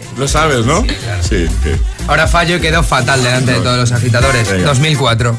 Sí. 0.00 0.08
Lo 0.18 0.26
sabes, 0.28 0.66
¿no? 0.66 0.82
Sí, 1.22 1.46
sí. 1.62 1.70
Ahora 2.08 2.26
fallo 2.26 2.56
y 2.56 2.60
quedo 2.60 2.82
fatal 2.82 3.22
delante 3.22 3.52
de 3.52 3.60
todos 3.60 3.78
los 3.78 3.92
agitadores. 3.92 4.48
2004. 4.64 5.36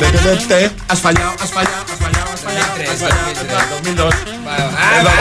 Has 0.00 1.00
fallado, 1.00 1.36
has 1.38 1.50
fallado, 1.52 1.86
has 1.86 2.00
fallado, 2.00 2.30
has 2.32 3.02
fallado. 3.02 3.80
2002. 3.84 4.39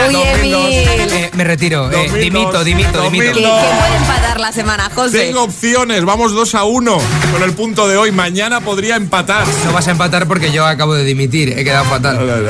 Oye, 0.08 0.32
Emil. 0.34 0.54
Eh, 0.56 1.30
me 1.34 1.44
retiro. 1.44 1.92
Eh, 1.92 2.10
dimito, 2.20 2.64
dimito, 2.64 3.02
dimito. 3.10 3.34
¿Qué, 3.34 3.42
qué 3.42 3.48
puede 3.48 3.96
empatar 3.98 4.40
la 4.40 4.52
semana, 4.52 4.90
José? 4.94 5.20
Tengo 5.20 5.44
opciones, 5.44 6.04
vamos 6.06 6.34
2 6.34 6.56
a 6.56 6.64
1 6.64 6.98
con 7.32 7.44
el 7.44 7.54
punto 7.54 7.88
de 7.88 7.98
hoy. 7.98 8.12
Mañana 8.12 8.62
podría 8.62 8.96
empatar. 8.96 9.46
No 9.66 9.74
vas 9.74 9.88
a 9.88 9.92
empatar 9.92 10.28
porque 10.28 10.52
yo 10.52 10.66
acabo 10.66 10.94
de 10.96 11.04
dimitir. 11.04 11.58
He 11.58 11.64
quedado 11.64 11.86
fatal. 11.86 12.48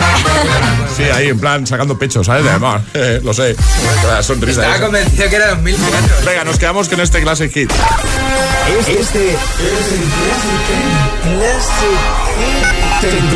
Sí, 0.96 1.04
ahí 1.04 1.28
en 1.30 1.40
plan 1.40 1.66
sacando 1.68 1.98
pecho, 1.98 2.24
¿sabes? 2.24 2.46
Además, 2.48 2.82
eh, 2.94 3.20
lo 3.24 3.34
sé. 3.34 3.56
La 4.08 4.24
sonrisa. 4.24 4.62
Estaba 4.62 4.76
esa. 4.76 4.86
convencido 4.86 5.30
que 5.30 5.36
era 5.36 5.48
2004. 5.50 6.16
Venga, 6.26 6.44
nos 6.44 6.58
quedamos 6.58 6.90
con 6.90 7.00
este 7.00 7.22
Classic 7.22 7.52
Hit. 7.54 7.72
Este 8.88 9.00
es 9.02 9.16
el 9.16 9.36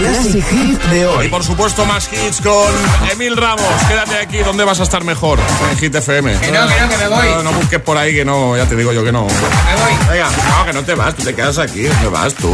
Classic 0.01 0.43
Hit 0.49 0.81
de 0.91 0.99
Y 0.99 1.03
hoy. 1.03 1.27
por 1.29 1.43
supuesto, 1.43 1.85
más 1.85 2.09
hits 2.11 2.41
con 2.41 2.67
Emil 3.11 3.32
Ramos. 3.35 3.65
Quédate 3.87 4.17
aquí, 4.17 4.39
¿dónde 4.39 4.63
vas 4.63 4.79
a 4.79 4.83
estar 4.83 5.03
mejor? 5.03 5.39
En 5.71 5.77
Hit 5.77 5.95
FM. 5.95 6.39
Que 6.39 6.51
no, 6.51 6.67
que 6.67 6.81
no, 6.81 6.89
que 6.89 6.97
me 6.97 7.07
voy. 7.07 7.27
No, 7.29 7.43
no 7.43 7.51
busques 7.53 7.79
por 7.79 7.97
ahí, 7.97 8.13
que 8.13 8.25
no, 8.25 8.55
ya 8.57 8.65
te 8.65 8.75
digo 8.75 8.91
yo 8.93 9.03
que 9.03 9.11
no. 9.11 9.23
Me 9.23 9.27
voy. 9.27 10.07
Venga, 10.09 10.29
no, 10.29 10.65
que 10.65 10.73
no 10.73 10.83
te 10.83 10.95
vas, 10.95 11.15
tú 11.15 11.23
te 11.23 11.33
quedas 11.33 11.57
aquí. 11.57 11.83
¿Dónde 11.83 12.09
vas 12.09 12.33
tú? 12.35 12.53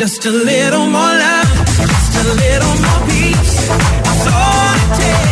Just 0.00 0.26
a 0.26 0.30
little 0.30 0.86
more 0.86 1.13
little 2.36 2.76
more 2.84 3.02
peace. 3.08 3.68
That's 4.04 4.26
all 4.26 4.74
it 4.74 5.00
takes 5.00 5.23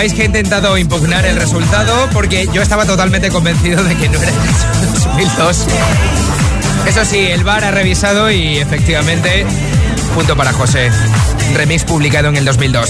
Bueno, 0.00 0.16
que 0.16 0.22
he 0.22 0.24
intentado 0.24 0.78
impugnar 0.78 1.26
el 1.26 1.36
resultado 1.36 2.08
porque 2.10 2.48
yo 2.54 2.62
estaba 2.62 2.86
totalmente 2.86 3.28
convencido 3.28 3.84
de 3.84 3.94
que 3.96 4.08
no 4.08 4.18
era 4.22 4.32
el 4.32 4.92
2002. 4.94 5.66
Eso 6.86 7.04
sí, 7.04 7.18
el 7.18 7.44
VAR 7.44 7.64
ha 7.64 7.70
revisado 7.70 8.30
y 8.30 8.56
efectivamente, 8.56 9.44
punto 10.14 10.38
para 10.38 10.54
José. 10.54 10.90
Remix 11.54 11.84
publicado 11.84 12.28
en 12.28 12.38
el 12.38 12.46
2002. 12.46 12.88